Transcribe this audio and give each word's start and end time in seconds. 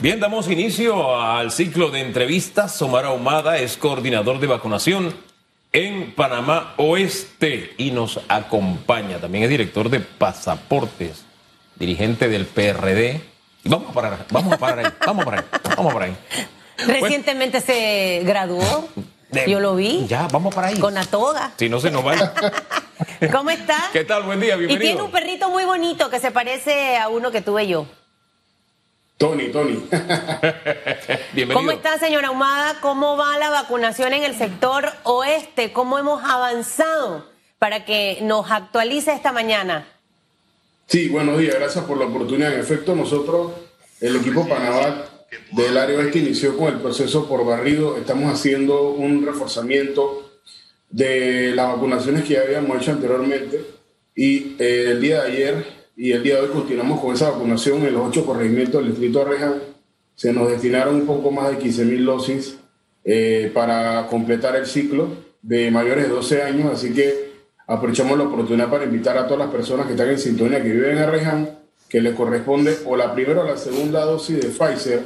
Bien, 0.00 0.18
damos 0.18 0.48
inicio 0.48 1.20
al 1.20 1.52
ciclo 1.52 1.90
de 1.90 2.00
entrevistas. 2.00 2.80
Omar 2.80 3.04
Ahumada 3.04 3.58
es 3.58 3.76
coordinador 3.76 4.40
de 4.40 4.46
vacunación 4.46 5.14
en 5.74 6.14
Panamá 6.14 6.72
Oeste 6.78 7.74
y 7.76 7.90
nos 7.90 8.18
acompaña. 8.28 9.18
También 9.18 9.44
es 9.44 9.50
director 9.50 9.90
de 9.90 10.00
pasaportes, 10.00 11.26
dirigente 11.76 12.30
del 12.30 12.46
PRD. 12.46 13.20
vamos 13.64 13.90
a 13.90 13.92
parar, 13.92 14.26
vamos 14.30 14.54
a 14.54 14.56
parar 14.56 14.86
ahí, 14.86 14.92
vamos 15.06 15.22
a 15.22 15.24
parar, 15.26 15.44
vamos 15.76 15.92
a 15.92 15.94
parar 15.94 16.08
ahí. 16.08 16.16
Recientemente 16.86 17.60
se 17.60 18.22
graduó. 18.24 18.88
Yo 19.46 19.60
lo 19.60 19.76
vi. 19.76 20.06
Ya, 20.06 20.28
vamos 20.28 20.54
para 20.54 20.68
ahí. 20.68 20.78
Con 20.78 20.94
la 20.94 21.04
toga. 21.04 21.52
Si 21.58 21.68
no 21.68 21.78
se 21.78 21.90
nos 21.90 22.06
va. 22.06 22.32
¿Cómo 23.32 23.50
está? 23.50 23.90
¿Qué 23.92 24.04
tal? 24.04 24.22
Buen 24.22 24.40
día, 24.40 24.56
bienvenido. 24.56 24.82
Y 24.82 24.86
tiene 24.92 25.02
un 25.02 25.10
perrito 25.10 25.50
muy 25.50 25.64
bonito 25.64 26.08
que 26.08 26.20
se 26.20 26.30
parece 26.30 26.96
a 26.96 27.08
uno 27.08 27.30
que 27.30 27.42
tuve 27.42 27.66
yo. 27.66 27.86
Tony, 29.20 29.48
Tony. 29.48 29.72
Bienvenido. 31.34 31.52
¿Cómo 31.52 31.72
está, 31.72 31.98
señora 31.98 32.30
Humada? 32.30 32.78
¿Cómo 32.80 33.18
va 33.18 33.36
la 33.36 33.50
vacunación 33.50 34.14
en 34.14 34.22
el 34.22 34.34
sector 34.34 34.86
oeste? 35.02 35.74
¿Cómo 35.74 35.98
hemos 35.98 36.24
avanzado 36.24 37.26
para 37.58 37.84
que 37.84 38.20
nos 38.22 38.50
actualice 38.50 39.12
esta 39.12 39.30
mañana? 39.30 39.86
Sí, 40.86 41.10
buenos 41.10 41.38
días. 41.38 41.54
Gracias 41.56 41.84
por 41.84 41.98
la 41.98 42.06
oportunidad. 42.06 42.54
En 42.54 42.60
efecto, 42.60 42.96
nosotros, 42.96 43.52
el 44.00 44.16
equipo 44.16 44.48
Panamá 44.48 45.04
del 45.52 45.76
área 45.76 45.98
oeste 45.98 46.20
inició 46.20 46.56
con 46.56 46.72
el 46.72 46.80
proceso 46.80 47.28
por 47.28 47.44
barrido. 47.44 47.98
Estamos 47.98 48.32
haciendo 48.32 48.88
un 48.92 49.26
reforzamiento 49.26 50.40
de 50.88 51.52
las 51.54 51.74
vacunaciones 51.74 52.24
que 52.24 52.34
ya 52.34 52.40
habíamos 52.40 52.80
hecho 52.80 52.92
anteriormente. 52.92 53.66
Y 54.14 54.56
eh, 54.58 54.92
el 54.92 55.00
día 55.02 55.24
de 55.24 55.30
ayer 55.30 55.79
y 56.02 56.12
el 56.12 56.22
día 56.22 56.36
de 56.36 56.40
hoy 56.40 56.48
continuamos 56.48 56.98
con 56.98 57.14
esa 57.14 57.28
vacunación 57.28 57.84
en 57.84 57.92
los 57.92 58.08
ocho 58.08 58.24
corregimientos 58.24 58.80
del 58.80 58.92
distrito 58.92 59.18
de 59.18 59.24
Arreján. 59.26 59.54
Se 60.14 60.32
nos 60.32 60.50
destinaron 60.50 60.94
un 60.94 61.04
poco 61.04 61.30
más 61.30 61.50
de 61.50 61.58
15 61.58 61.84
mil 61.84 62.06
dosis 62.06 62.56
eh, 63.04 63.50
para 63.52 64.06
completar 64.06 64.56
el 64.56 64.64
ciclo 64.64 65.08
de 65.42 65.70
mayores 65.70 66.04
de 66.04 66.10
12 66.14 66.42
años, 66.42 66.72
así 66.72 66.94
que 66.94 67.32
aprovechamos 67.66 68.16
la 68.16 68.24
oportunidad 68.24 68.70
para 68.70 68.84
invitar 68.84 69.18
a 69.18 69.26
todas 69.26 69.40
las 69.40 69.50
personas 69.50 69.84
que 69.84 69.92
están 69.92 70.08
en 70.08 70.18
sintonía, 70.18 70.62
que 70.62 70.70
viven 70.70 70.92
en 70.92 71.02
Arreján, 71.02 71.58
que 71.86 72.00
les 72.00 72.14
corresponde 72.14 72.78
o 72.86 72.96
la 72.96 73.12
primera 73.12 73.42
o 73.42 73.44
la 73.44 73.58
segunda 73.58 74.02
dosis 74.06 74.40
de 74.40 74.48
Pfizer, 74.48 75.02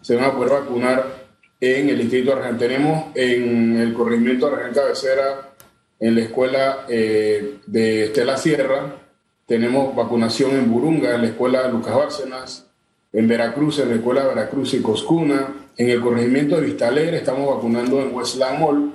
se 0.00 0.14
van 0.14 0.26
a 0.26 0.32
poder 0.32 0.52
vacunar 0.52 1.26
en 1.60 1.88
el 1.88 1.98
distrito 1.98 2.30
de 2.30 2.36
Arreján. 2.36 2.58
Tenemos 2.58 3.06
en 3.16 3.80
el 3.80 3.92
corregimiento 3.92 4.46
de 4.46 4.52
Arreján 4.52 4.74
Cabecera, 4.74 5.54
en 5.98 6.14
la 6.14 6.20
escuela 6.20 6.86
eh, 6.88 7.58
de 7.66 8.04
Estela 8.04 8.36
Sierra, 8.36 9.05
tenemos 9.46 9.94
vacunación 9.94 10.52
en 10.52 10.70
Burunga, 10.70 11.14
en 11.14 11.22
la 11.22 11.28
escuela 11.28 11.68
Lucas 11.68 11.94
Bárcenas, 11.94 12.66
en 13.12 13.28
Veracruz, 13.28 13.78
en 13.78 13.90
la 13.90 13.94
escuela 13.94 14.26
Veracruz 14.26 14.74
y 14.74 14.82
Coscuna, 14.82 15.54
en 15.76 15.90
el 15.90 16.00
corregimiento 16.00 16.56
de 16.56 16.62
Vista 16.62 16.88
Alegre 16.88 17.18
estamos 17.18 17.54
vacunando 17.54 18.02
en 18.02 18.14
Westland 18.14 18.58
Mall, 18.58 18.92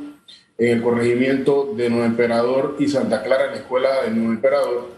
en 0.58 0.68
el 0.68 0.84
corregimiento 0.84 1.74
de 1.76 1.90
Nuevo 1.90 2.06
Emperador 2.06 2.76
y 2.80 2.88
Santa 2.88 3.24
Clara, 3.24 3.46
en 3.46 3.52
la 3.52 3.58
escuela 3.58 4.04
de 4.04 4.12
Nuevo 4.12 4.34
Emperador, 4.34 4.90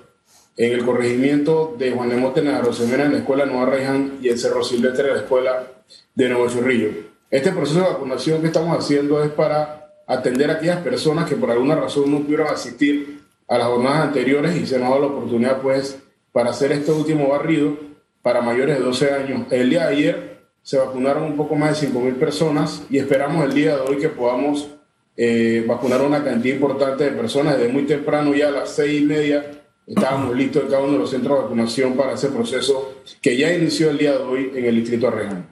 en 0.57 0.73
el 0.73 0.85
corregimiento 0.85 1.75
de 1.77 1.91
Juan 1.91 2.09
de 2.09 2.17
Mote 2.17 2.39
en 2.41 2.47
en 2.47 3.11
la 3.11 3.17
escuela 3.17 3.45
Nueva 3.45 3.67
Reyhan 3.67 4.19
y 4.21 4.29
en 4.29 4.37
Cerro 4.37 4.63
Silvestre, 4.63 5.07
en 5.07 5.13
la 5.13 5.21
escuela 5.21 5.67
de 6.15 6.29
Nuevo 6.29 6.47
Chorrillo. 6.49 6.89
Este 7.29 7.51
proceso 7.51 7.79
de 7.79 7.87
vacunación 7.87 8.41
que 8.41 8.47
estamos 8.47 8.77
haciendo 8.77 9.23
es 9.23 9.31
para 9.31 9.93
atender 10.07 10.49
a 10.49 10.53
aquellas 10.55 10.81
personas 10.81 11.29
que 11.29 11.35
por 11.35 11.49
alguna 11.51 11.75
razón 11.75 12.11
no 12.11 12.19
pudieron 12.19 12.47
asistir 12.47 13.22
a 13.53 13.57
las 13.59 13.67
jornadas 13.67 14.07
anteriores 14.07 14.55
y 14.55 14.65
se 14.65 14.79
nos 14.79 14.89
dado 14.89 15.01
la 15.01 15.07
oportunidad 15.07 15.61
pues 15.61 16.01
para 16.31 16.49
hacer 16.49 16.71
este 16.71 16.91
último 16.91 17.27
barrido 17.29 17.77
para 18.23 18.41
mayores 18.41 18.79
de 18.79 18.83
12 18.83 19.11
años. 19.11 19.41
El 19.51 19.69
día 19.69 19.87
de 19.87 19.95
ayer 19.95 20.37
se 20.63 20.79
vacunaron 20.79 21.21
un 21.21 21.37
poco 21.37 21.53
más 21.53 21.79
de 21.79 21.87
5.000 21.87 22.15
personas 22.15 22.83
y 22.89 22.97
esperamos 22.97 23.45
el 23.45 23.53
día 23.53 23.75
de 23.75 23.81
hoy 23.81 23.97
que 23.97 24.09
podamos 24.09 24.69
eh, 25.15 25.63
vacunar 25.67 26.01
una 26.01 26.23
cantidad 26.23 26.55
importante 26.55 27.03
de 27.03 27.11
personas. 27.11 27.59
Desde 27.59 27.71
muy 27.71 27.83
temprano, 27.83 28.33
ya 28.33 28.47
a 28.47 28.51
las 28.51 28.69
seis 28.69 29.01
y 29.01 29.05
media, 29.05 29.45
estábamos 29.85 30.35
listos 30.35 30.63
en 30.63 30.69
cada 30.69 30.81
uno 30.81 30.93
de 30.93 30.99
los 30.99 31.11
centros 31.11 31.37
de 31.37 31.43
vacunación 31.43 31.93
para 31.95 32.13
ese 32.13 32.29
proceso 32.29 33.03
que 33.21 33.37
ya 33.37 33.53
inició 33.53 33.91
el 33.91 33.99
día 33.99 34.13
de 34.13 34.23
hoy 34.23 34.51
en 34.55 34.65
el 34.65 34.77
distrito 34.77 35.09
Arreján. 35.09 35.47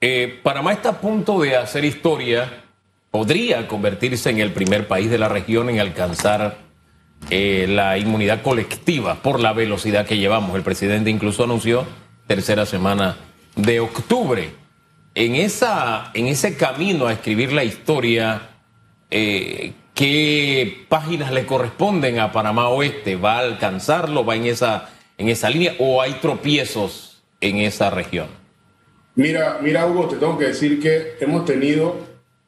Eh, 0.00 0.40
Panamá 0.42 0.72
está 0.72 0.88
a 0.90 1.00
punto 1.00 1.42
de 1.42 1.56
hacer 1.56 1.84
historia. 1.84 2.64
Podría 3.10 3.68
convertirse 3.68 4.30
en 4.30 4.38
el 4.38 4.52
primer 4.52 4.88
país 4.88 5.10
de 5.10 5.18
la 5.18 5.28
región 5.28 5.68
en 5.68 5.78
alcanzar 5.78 6.67
eh, 7.30 7.66
la 7.68 7.98
inmunidad 7.98 8.42
colectiva 8.42 9.22
por 9.22 9.40
la 9.40 9.52
velocidad 9.52 10.06
que 10.06 10.16
llevamos. 10.16 10.56
El 10.56 10.62
presidente 10.62 11.10
incluso 11.10 11.44
anunció 11.44 11.84
tercera 12.26 12.64
semana 12.64 13.16
de 13.54 13.80
octubre. 13.80 14.50
En, 15.14 15.34
esa, 15.34 16.10
en 16.14 16.26
ese 16.26 16.56
camino 16.56 17.06
a 17.06 17.12
escribir 17.12 17.52
la 17.52 17.64
historia, 17.64 18.50
eh, 19.10 19.72
¿qué 19.94 20.86
páginas 20.88 21.32
le 21.32 21.44
corresponden 21.44 22.18
a 22.18 22.32
Panamá 22.32 22.68
Oeste? 22.68 23.16
¿Va 23.16 23.38
a 23.38 23.40
alcanzarlo? 23.40 24.24
¿Va 24.24 24.36
en 24.36 24.46
esa, 24.46 24.88
en 25.18 25.28
esa 25.28 25.50
línea? 25.50 25.74
¿O 25.78 26.00
hay 26.00 26.14
tropiezos 26.14 27.22
en 27.40 27.56
esa 27.58 27.90
región? 27.90 28.28
Mira, 29.16 29.58
mira, 29.60 29.86
Hugo, 29.86 30.08
te 30.08 30.16
tengo 30.16 30.38
que 30.38 30.46
decir 30.46 30.80
que 30.80 31.16
hemos 31.20 31.44
tenido 31.44 31.96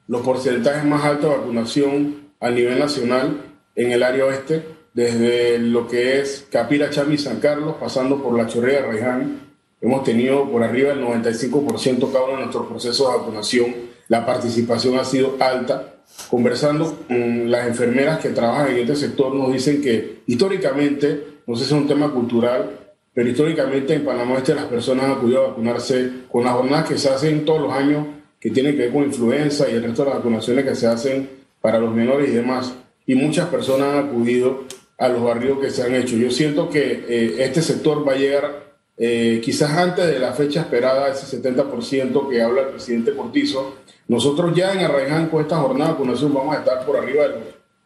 los 0.07 0.23
porcentajes 0.23 0.85
más 0.85 1.05
altos 1.05 1.31
de 1.31 1.37
vacunación 1.37 2.31
a 2.41 2.49
nivel 2.49 2.79
nacional 2.79 3.50
en 3.81 3.93
el 3.93 4.03
área 4.03 4.27
oeste, 4.27 4.63
desde 4.93 5.59
lo 5.59 5.89
que 5.89 6.21
es 6.21 6.47
Capira, 6.51 6.91
Chami, 6.91 7.17
San 7.17 7.41
Carlos, 7.41 7.77
pasando 7.81 8.23
por 8.23 8.37
La 8.37 8.47
Chorrera, 8.47 8.87
Reján. 8.87 9.41
Hemos 9.81 10.05
tenido 10.05 10.51
por 10.51 10.63
arriba 10.63 10.91
del 10.91 11.03
95% 11.03 12.13
cada 12.13 12.25
uno 12.25 12.33
de 12.35 12.41
nuestros 12.41 12.67
procesos 12.67 13.11
de 13.11 13.19
vacunación. 13.19 13.75
La 14.09 14.27
participación 14.27 14.99
ha 14.99 15.05
sido 15.05 15.37
alta. 15.41 15.95
Conversando 16.29 16.99
con 17.09 17.51
las 17.51 17.69
enfermeras 17.69 18.19
que 18.19 18.31
trabajan 18.31 18.69
en 18.73 18.79
este 18.79 18.97
sector, 18.97 19.35
nos 19.35 19.51
dicen 19.51 19.81
que 19.81 20.23
históricamente, 20.27 21.39
no 21.47 21.57
sé 21.57 21.65
si 21.65 21.73
es 21.73 21.81
un 21.81 21.89
tema 21.89 22.13
cultural, 22.13 22.79
pero 23.15 23.31
históricamente 23.31 23.95
en 23.95 24.05
Panamá 24.05 24.37
Este 24.37 24.55
las 24.55 24.67
personas 24.67 25.07
han 25.07 25.13
acudido 25.13 25.43
a 25.45 25.49
vacunarse 25.49 26.11
con 26.31 26.45
las 26.45 26.53
jornadas 26.53 26.87
que 26.87 26.99
se 26.99 27.09
hacen 27.09 27.47
todos 27.47 27.63
los 27.63 27.73
años, 27.73 28.07
que 28.39 28.51
tienen 28.51 28.77
que 28.77 28.83
ver 28.83 28.93
con 28.93 29.05
influenza 29.05 29.71
y 29.71 29.75
el 29.77 29.85
resto 29.85 30.05
de 30.05 30.11
las 30.11 30.19
vacunaciones 30.19 30.67
que 30.67 30.75
se 30.75 30.87
hacen 30.87 31.31
para 31.63 31.79
los 31.79 31.95
menores 31.95 32.29
y 32.29 32.33
demás 32.33 32.75
y 33.11 33.17
muchas 33.17 33.49
personas 33.49 33.89
han 33.89 34.07
acudido 34.07 34.67
a 34.97 35.09
los 35.09 35.21
barrios 35.25 35.59
que 35.59 35.71
se 35.71 35.83
han 35.83 35.97
hecho. 35.97 36.15
Yo 36.15 36.31
siento 36.31 36.71
que 36.71 37.05
eh, 37.09 37.35
este 37.41 37.61
sector 37.61 38.07
va 38.07 38.13
a 38.13 38.17
llegar 38.17 38.77
eh, 38.97 39.41
quizás 39.45 39.73
antes 39.73 40.07
de 40.07 40.21
la 40.21 40.33
fecha 40.33 40.61
esperada, 40.61 41.09
ese 41.09 41.43
70% 41.43 42.29
que 42.29 42.41
habla 42.41 42.61
el 42.63 42.69
presidente 42.69 43.13
Cortizo. 43.17 43.79
Nosotros 44.07 44.55
ya 44.55 44.75
en 44.75 44.85
Arraiján 44.85 45.27
con 45.27 45.43
esta 45.43 45.57
jornada 45.57 45.87
de 45.87 45.93
vacunación 45.95 46.33
vamos 46.33 46.55
a 46.55 46.61
estar 46.61 46.87
por 46.87 46.99
arriba 46.99 47.25
de 47.25 47.29
los 47.31 47.43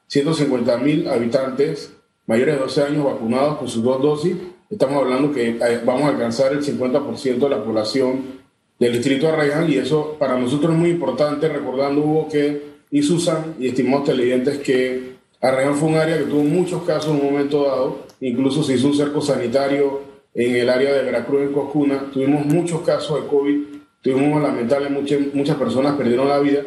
150 0.08 0.76
mil 0.76 1.08
habitantes 1.08 1.94
mayores 2.26 2.56
de 2.56 2.60
12 2.60 2.82
años 2.82 3.04
vacunados 3.06 3.56
con 3.56 3.68
sus 3.68 3.82
dos 3.82 4.02
dosis. 4.02 4.36
Estamos 4.68 4.96
hablando 5.02 5.32
que 5.32 5.48
eh, 5.48 5.80
vamos 5.86 6.02
a 6.02 6.08
alcanzar 6.08 6.52
el 6.52 6.62
50% 6.62 7.38
de 7.38 7.48
la 7.48 7.64
población 7.64 8.42
del 8.78 8.92
distrito 8.92 9.26
de 9.28 9.32
Arraiján 9.32 9.72
y 9.72 9.76
eso 9.76 10.16
para 10.18 10.38
nosotros 10.38 10.74
es 10.74 10.78
muy 10.78 10.90
importante, 10.90 11.48
recordando 11.48 12.02
Hugo 12.02 12.28
que 12.28 12.74
y 12.90 13.02
Susan 13.02 13.54
y 13.58 13.68
estimados 13.68 14.04
televidentes 14.04 14.58
que 14.58 15.13
Arreján 15.44 15.74
fue 15.74 15.90
un 15.90 15.96
área 15.96 16.16
que 16.16 16.24
tuvo 16.24 16.42
muchos 16.42 16.84
casos 16.84 17.10
en 17.10 17.20
un 17.20 17.32
momento 17.32 17.64
dado, 17.64 17.98
incluso 18.20 18.62
se 18.62 18.76
hizo 18.76 18.86
un 18.86 18.96
cerco 18.96 19.20
sanitario 19.20 20.00
en 20.32 20.56
el 20.56 20.70
área 20.70 20.94
de 20.94 21.02
Veracruz, 21.02 21.42
en 21.42 21.52
Coscuna, 21.52 22.10
tuvimos 22.10 22.46
muchos 22.46 22.80
casos 22.80 23.22
de 23.22 23.28
COVID, 23.28 23.60
tuvimos 24.00 24.42
lamentablemente 24.42 25.18
muchas, 25.18 25.34
muchas 25.34 25.56
personas 25.58 25.96
perdieron 25.96 26.30
la 26.30 26.38
vida. 26.38 26.62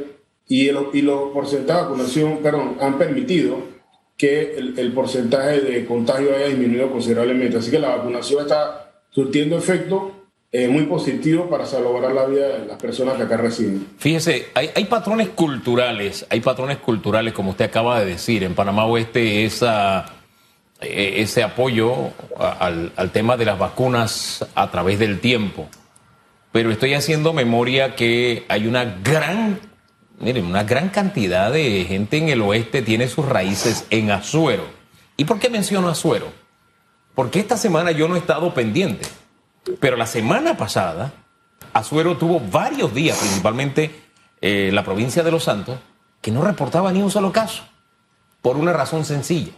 Y, 0.47 0.69
y 0.69 1.01
los 1.01 1.31
porcentajes 1.33 1.81
de 1.81 1.89
vacunación 1.89 2.37
perdón, 2.43 2.77
han 2.79 2.99
permitido 2.99 3.57
que 4.15 4.55
el, 4.55 4.77
el, 4.77 4.93
porcentaje 4.93 5.59
de 5.59 5.85
contagio 5.87 6.35
haya 6.35 6.47
disminuido 6.47 6.91
considerablemente. 6.91 7.57
Así 7.57 7.71
que 7.71 7.79
la 7.79 7.95
vacunación 7.95 8.43
está 8.43 8.91
surtiendo 9.09 9.57
efecto 9.57 10.16
eh, 10.49 10.69
muy 10.69 10.83
positivo 10.83 11.49
para 11.49 11.65
salvar 11.65 12.11
la 12.13 12.25
vida 12.25 12.47
de 12.59 12.65
las 12.65 12.77
personas 12.81 13.15
que 13.15 13.23
acá 13.23 13.35
residen. 13.35 13.85
Fíjese, 13.97 14.47
hay, 14.53 14.69
hay, 14.73 14.85
patrones 14.85 15.29
culturales, 15.29 16.25
hay 16.29 16.39
patrones 16.39 16.77
culturales, 16.77 17.33
como 17.33 17.51
usted 17.51 17.65
acaba 17.65 17.99
de 17.99 18.05
decir, 18.05 18.43
en 18.43 18.55
Panamá 18.55 18.85
Oeste, 18.85 19.43
esa, 19.43 20.05
eh, 20.79 21.15
ese 21.17 21.43
apoyo 21.43 22.11
al, 22.37 22.93
al 22.95 23.11
tema 23.11 23.35
de 23.35 23.43
las 23.43 23.59
vacunas 23.59 24.45
a 24.55 24.71
través 24.71 24.99
del 24.99 25.19
tiempo. 25.19 25.67
Pero 26.53 26.71
estoy 26.71 26.93
haciendo 26.93 27.33
memoria 27.33 27.95
que 27.95 28.45
hay 28.47 28.67
una 28.67 28.85
gran, 28.85 29.59
miren, 30.17 30.45
una 30.45 30.63
gran 30.63 30.87
cantidad 30.89 31.51
de 31.51 31.83
gente 31.83 32.17
en 32.17 32.29
el 32.29 32.41
oeste 32.41 32.81
tiene 32.81 33.09
sus 33.09 33.25
raíces 33.25 33.85
en 33.89 34.11
Azuero. 34.11 34.63
¿Y 35.17 35.25
por 35.25 35.39
qué 35.39 35.49
menciono 35.49 35.89
Azuero? 35.89 36.31
Porque 37.15 37.39
esta 37.39 37.57
semana 37.57 37.91
yo 37.91 38.07
no 38.07 38.15
he 38.15 38.19
estado 38.19 38.53
pendiente 38.53 39.05
pero 39.79 39.97
la 39.97 40.05
semana 40.05 40.57
pasada, 40.57 41.13
Azuero 41.73 42.17
tuvo 42.17 42.39
varios 42.39 42.93
días, 42.93 43.17
principalmente 43.17 43.91
eh, 44.41 44.69
la 44.73 44.83
provincia 44.83 45.23
de 45.23 45.31
Los 45.31 45.43
Santos, 45.43 45.79
que 46.21 46.31
no 46.31 46.43
reportaba 46.43 46.91
ni 46.91 47.01
un 47.01 47.11
solo 47.11 47.31
caso, 47.31 47.63
por 48.41 48.57
una 48.57 48.73
razón 48.73 49.05
sencilla. 49.05 49.51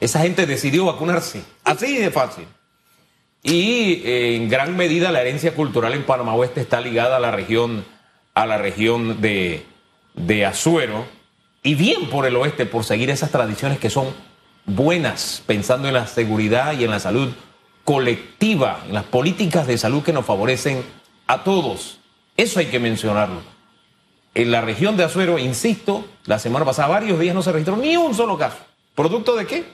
Esa 0.00 0.20
gente 0.20 0.46
decidió 0.46 0.86
vacunarse, 0.86 1.42
así 1.64 1.96
de 1.96 2.10
fácil. 2.10 2.46
y 3.42 4.02
eh, 4.04 4.36
en 4.36 4.48
gran 4.48 4.76
medida 4.76 5.10
la 5.12 5.22
herencia 5.22 5.54
cultural 5.54 5.94
en 5.94 6.04
Panamá 6.04 6.34
Oeste 6.34 6.60
está 6.60 6.80
ligada 6.80 7.16
a 7.16 7.20
la 7.20 7.30
región, 7.30 7.84
a 8.34 8.46
la 8.46 8.58
región 8.58 9.20
de, 9.20 9.64
de 10.14 10.46
Azuero 10.46 11.06
y 11.62 11.74
bien 11.74 12.08
por 12.08 12.26
el 12.26 12.36
oeste 12.36 12.66
por 12.66 12.84
seguir 12.84 13.10
esas 13.10 13.30
tradiciones 13.30 13.78
que 13.78 13.90
son 13.90 14.08
buenas, 14.66 15.42
pensando 15.46 15.88
en 15.88 15.94
la 15.94 16.06
seguridad 16.06 16.78
y 16.78 16.84
en 16.84 16.90
la 16.90 17.00
salud 17.00 17.30
colectiva, 17.84 18.84
en 18.86 18.94
las 18.94 19.04
políticas 19.04 19.66
de 19.66 19.78
salud 19.78 20.02
que 20.02 20.12
nos 20.12 20.26
favorecen 20.26 20.82
a 21.26 21.44
todos. 21.44 21.98
Eso 22.36 22.60
hay 22.60 22.66
que 22.66 22.78
mencionarlo. 22.78 23.42
En 24.34 24.50
la 24.50 24.60
región 24.60 24.96
de 24.96 25.04
Azuero, 25.04 25.38
insisto, 25.38 26.04
la 26.26 26.38
semana 26.38 26.64
pasada 26.64 26.88
varios 26.88 27.18
días 27.18 27.34
no 27.34 27.42
se 27.42 27.52
registró 27.52 27.76
ni 27.76 27.96
un 27.96 28.14
solo 28.14 28.38
caso. 28.38 28.58
¿Producto 28.94 29.34
de 29.34 29.46
qué? 29.46 29.64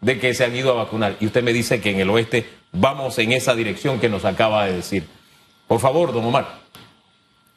De 0.00 0.18
que 0.18 0.34
se 0.34 0.44
han 0.44 0.54
ido 0.54 0.72
a 0.72 0.84
vacunar. 0.84 1.16
Y 1.20 1.26
usted 1.26 1.42
me 1.42 1.52
dice 1.52 1.80
que 1.80 1.90
en 1.90 2.00
el 2.00 2.10
oeste 2.10 2.46
vamos 2.72 3.18
en 3.18 3.32
esa 3.32 3.54
dirección 3.54 4.00
que 4.00 4.08
nos 4.08 4.24
acaba 4.24 4.66
de 4.66 4.76
decir. 4.76 5.06
Por 5.68 5.80
favor, 5.80 6.12
don 6.12 6.24
Omar. 6.24 6.64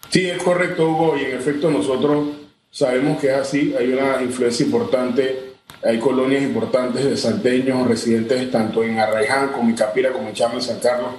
Sí, 0.09 0.29
es 0.29 0.41
correcto, 0.41 0.87
Hugo, 0.87 1.17
y 1.17 1.25
en 1.25 1.37
efecto 1.37 1.69
nosotros 1.69 2.29
sabemos 2.71 3.19
que 3.19 3.27
es 3.27 3.33
así. 3.33 3.75
Hay 3.77 3.91
una 3.91 4.21
influencia 4.21 4.65
importante, 4.65 5.46
hay 5.83 5.99
colonias 5.99 6.43
importantes 6.43 7.05
de 7.05 7.17
salteños 7.17 7.87
residentes 7.87 8.49
tanto 8.51 8.83
en 8.83 8.99
Arraiján 8.99 9.49
como 9.49 9.69
en 9.69 9.75
Capira, 9.75 10.11
como 10.11 10.29
en 10.29 10.33
Chama, 10.33 10.59
San 10.59 10.79
Carlos, 10.79 11.11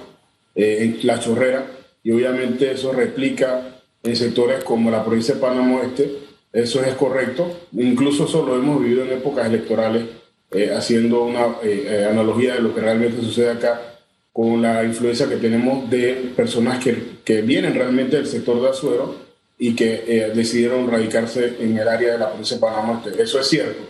eh, 0.55 0.77
en 0.81 1.07
La 1.07 1.19
Chorrera, 1.19 1.65
y 2.03 2.11
obviamente 2.11 2.71
eso 2.71 2.91
replica 2.91 3.79
en 4.03 4.15
sectores 4.15 4.63
como 4.63 4.89
la 4.91 5.03
provincia 5.03 5.35
de 5.35 5.41
Panamá 5.41 5.77
Oeste. 5.81 6.11
Eso 6.51 6.83
es 6.83 6.93
correcto. 6.95 7.67
Incluso 7.73 8.25
eso 8.25 8.45
lo 8.45 8.55
hemos 8.55 8.81
vivido 8.81 9.03
en 9.03 9.11
épocas 9.11 9.47
electorales, 9.47 10.05
eh, 10.51 10.71
haciendo 10.75 11.23
una 11.23 11.45
eh, 11.61 11.85
eh, 11.87 12.07
analogía 12.09 12.55
de 12.55 12.61
lo 12.61 12.73
que 12.73 12.81
realmente 12.81 13.21
sucede 13.21 13.51
acá 13.51 13.81
con 14.33 14.61
la 14.61 14.83
influencia 14.83 15.27
que 15.27 15.35
tenemos 15.35 15.89
de 15.89 16.31
personas 16.35 16.83
que, 16.83 17.17
que 17.23 17.41
vienen 17.41 17.75
realmente 17.75 18.15
del 18.15 18.27
sector 18.27 18.61
de 18.61 18.69
Azuero 18.69 19.15
y 19.57 19.75
que 19.75 20.31
decidieron 20.33 20.89
radicarse 20.89 21.55
en 21.59 21.77
el 21.77 21.85
área 21.85 22.13
de 22.13 22.19
la 22.19 22.29
provincia 22.29 22.55
de 22.55 22.61
Panamá 22.61 23.01
Oeste. 23.03 23.21
Eso 23.21 23.41
es 23.41 23.47
cierto. 23.47 23.81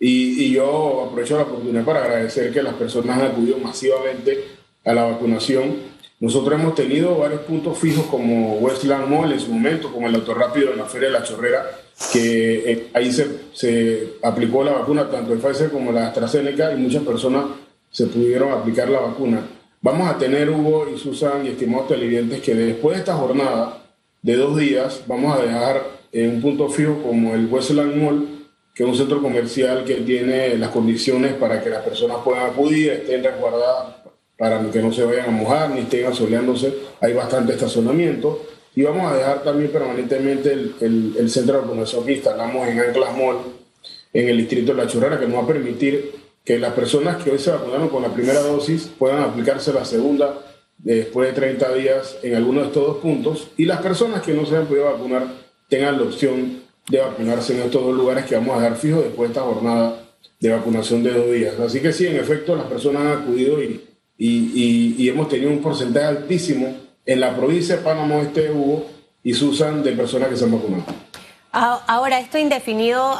Y, 0.00 0.44
y 0.44 0.52
yo 0.54 1.04
aprovecho 1.06 1.36
la 1.36 1.42
oportunidad 1.42 1.84
para 1.84 2.02
agradecer 2.02 2.52
que 2.52 2.62
las 2.62 2.74
personas 2.74 3.22
acudido 3.22 3.58
masivamente 3.58 4.44
a 4.84 4.94
la 4.94 5.04
vacunación 5.04 5.90
nosotros 6.20 6.60
hemos 6.60 6.74
tenido 6.74 7.16
varios 7.16 7.40
puntos 7.40 7.78
fijos 7.78 8.04
como 8.04 8.58
Westland 8.58 9.08
Mall 9.08 9.32
en 9.32 9.40
su 9.40 9.50
momento, 9.50 9.90
como 9.90 10.06
el 10.06 10.14
Autorápido 10.14 10.70
en 10.70 10.76
la 10.76 10.84
Feria 10.84 11.08
de 11.08 11.14
la 11.14 11.22
Chorrera, 11.22 11.64
que 12.12 12.72
eh, 12.72 12.90
ahí 12.92 13.10
se, 13.10 13.26
se, 13.54 14.16
aplicó 14.22 14.62
la 14.62 14.72
vacuna, 14.72 15.08
tanto 15.08 15.32
el 15.32 15.38
Pfizer 15.38 15.70
como 15.70 15.92
la 15.92 16.08
AstraZeneca, 16.08 16.74
y 16.74 16.76
muchas 16.76 17.04
personas 17.04 17.46
se 17.90 18.06
pudieron 18.06 18.52
aplicar 18.52 18.90
la 18.90 19.00
vacuna. 19.00 19.40
Vamos 19.80 20.10
a 20.10 20.18
tener, 20.18 20.50
Hugo 20.50 20.88
y 20.94 20.98
Susan 20.98 21.46
y 21.46 21.48
estimados 21.48 21.88
televidentes, 21.88 22.42
que 22.42 22.54
después 22.54 22.96
de 22.96 23.00
esta 23.00 23.14
jornada 23.14 23.82
de 24.20 24.36
dos 24.36 24.58
días, 24.58 25.02
vamos 25.06 25.38
a 25.38 25.42
dejar 25.42 25.82
en 26.12 26.34
un 26.34 26.42
punto 26.42 26.68
fijo 26.68 27.02
como 27.02 27.34
el 27.34 27.46
Westland 27.46 27.96
Mall, 27.96 28.39
que 28.80 28.84
un 28.86 28.96
centro 28.96 29.20
comercial 29.20 29.84
que 29.84 29.96
tiene 29.96 30.56
las 30.56 30.70
condiciones 30.70 31.34
para 31.34 31.62
que 31.62 31.68
las 31.68 31.84
personas 31.84 32.16
puedan 32.24 32.46
acudir, 32.46 32.92
estén 32.92 33.22
resguardadas 33.22 33.96
para 34.38 34.58
que 34.70 34.80
no 34.80 34.90
se 34.90 35.04
vayan 35.04 35.28
a 35.28 35.32
mojar 35.32 35.68
ni 35.68 35.80
estén 35.80 36.06
asoleándose. 36.06 36.72
Hay 37.02 37.12
bastante 37.12 37.52
estacionamiento. 37.52 38.42
Y 38.74 38.80
vamos 38.80 39.12
a 39.12 39.16
dejar 39.16 39.42
también 39.42 39.70
permanentemente 39.70 40.54
el, 40.54 41.14
el, 41.18 41.28
centro 41.28 41.56
de 41.56 41.60
vacunación 41.60 42.06
que 42.06 42.12
instalamos 42.12 42.68
en 42.68 42.80
Anclas 42.80 43.14
Mall, 43.18 43.36
en 44.14 44.28
el 44.30 44.38
distrito 44.38 44.72
de 44.72 44.82
La 44.82 44.88
Chorrera, 44.88 45.20
que 45.20 45.26
nos 45.26 45.36
va 45.36 45.42
a 45.42 45.46
permitir 45.46 46.12
que 46.42 46.58
las 46.58 46.72
personas 46.72 47.22
que 47.22 47.32
hoy 47.32 47.38
se 47.38 47.50
vacunaron 47.50 47.90
con 47.90 48.00
la 48.00 48.14
primera 48.14 48.40
dosis 48.40 48.90
puedan 48.98 49.22
aplicarse 49.22 49.74
la 49.74 49.84
segunda 49.84 50.38
después 50.78 51.28
de 51.28 51.34
30 51.34 51.74
días 51.74 52.16
en 52.22 52.34
alguno 52.34 52.62
de 52.62 52.68
estos 52.68 52.86
dos 52.86 52.96
puntos 52.96 53.48
y 53.58 53.66
las 53.66 53.82
personas 53.82 54.22
que 54.22 54.32
no 54.32 54.46
se 54.46 54.56
han 54.56 54.64
podido 54.64 54.86
vacunar 54.86 55.26
tengan 55.68 55.98
la 55.98 56.04
opción 56.04 56.59
de 56.90 57.00
vacunarse 57.00 57.54
en 57.54 57.62
estos 57.62 57.82
dos 57.82 57.94
lugares 57.94 58.24
que 58.26 58.34
vamos 58.34 58.56
a 58.56 58.62
dejar 58.62 58.76
fijos 58.76 59.04
después 59.04 59.28
de 59.28 59.32
esta 59.34 59.46
jornada 59.46 60.02
de 60.38 60.50
vacunación 60.50 61.02
de 61.02 61.12
dos 61.12 61.32
días. 61.32 61.58
Así 61.58 61.80
que 61.80 61.92
sí, 61.92 62.06
en 62.06 62.16
efecto, 62.16 62.56
las 62.56 62.66
personas 62.66 63.02
han 63.02 63.22
acudido 63.22 63.62
y 63.62 63.90
y, 64.22 65.08
hemos 65.08 65.28
tenido 65.28 65.50
un 65.50 65.62
porcentaje 65.62 66.06
altísimo 66.06 66.76
en 67.06 67.20
la 67.20 67.34
provincia 67.34 67.76
de 67.76 67.82
Panamá 67.82 68.16
Este, 68.20 68.50
Hugo 68.50 68.86
y 69.22 69.32
Susan, 69.32 69.82
de 69.82 69.92
personas 69.92 70.28
que 70.28 70.36
se 70.36 70.44
han 70.44 70.52
vacunado. 70.52 70.84
Ahora, 71.52 72.20
esto 72.20 72.38
indefinido, 72.38 73.18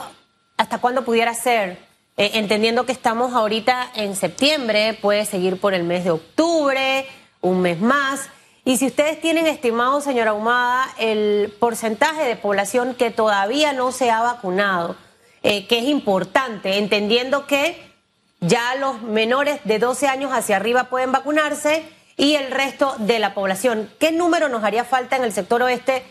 ¿hasta 0.59 0.79
cuándo 0.79 1.03
pudiera 1.03 1.33
ser? 1.35 1.79
Eh, 2.17 2.33
entendiendo 2.35 2.85
que 2.85 2.93
estamos 2.93 3.33
ahorita 3.33 3.91
en 3.95 4.15
septiembre, 4.15 4.97
puede 5.01 5.25
seguir 5.25 5.59
por 5.59 5.73
el 5.73 5.85
mes 5.85 6.05
de 6.05 6.11
octubre, 6.11 7.07
un 7.41 7.63
mes 7.63 7.81
más. 7.81 8.29
Y 8.65 8.77
si 8.77 8.87
ustedes 8.87 9.21
tienen 9.21 9.47
estimado, 9.47 10.01
señora 10.01 10.35
Humada, 10.35 10.87
el 10.99 11.53
porcentaje 11.59 12.25
de 12.25 12.37
población 12.37 12.95
que 12.95 13.11
todavía 13.11 13.73
no 13.73 13.91
se 13.91 14.11
ha 14.11 14.21
vacunado, 14.21 14.97
eh, 15.43 15.67
que 15.67 15.79
es 15.79 15.85
importante, 15.87 16.77
entendiendo 16.77 17.47
que 17.47 17.91
ya 18.41 18.75
los 18.75 19.01
menores 19.03 19.61
de 19.65 19.79
12 19.79 20.09
años 20.09 20.33
hacia 20.33 20.57
arriba 20.57 20.85
pueden 20.85 21.13
vacunarse 21.13 21.85
y 22.17 22.35
el 22.35 22.51
resto 22.51 22.95
de 22.99 23.19
la 23.19 23.33
población. 23.33 23.91
¿Qué 23.99 24.13
número 24.13 24.51
nos 24.51 24.63
haría 24.63 24.85
falta 24.85 25.17
en 25.17 25.25
el 25.25 25.33
sector 25.33 25.63
oeste? 25.63 26.03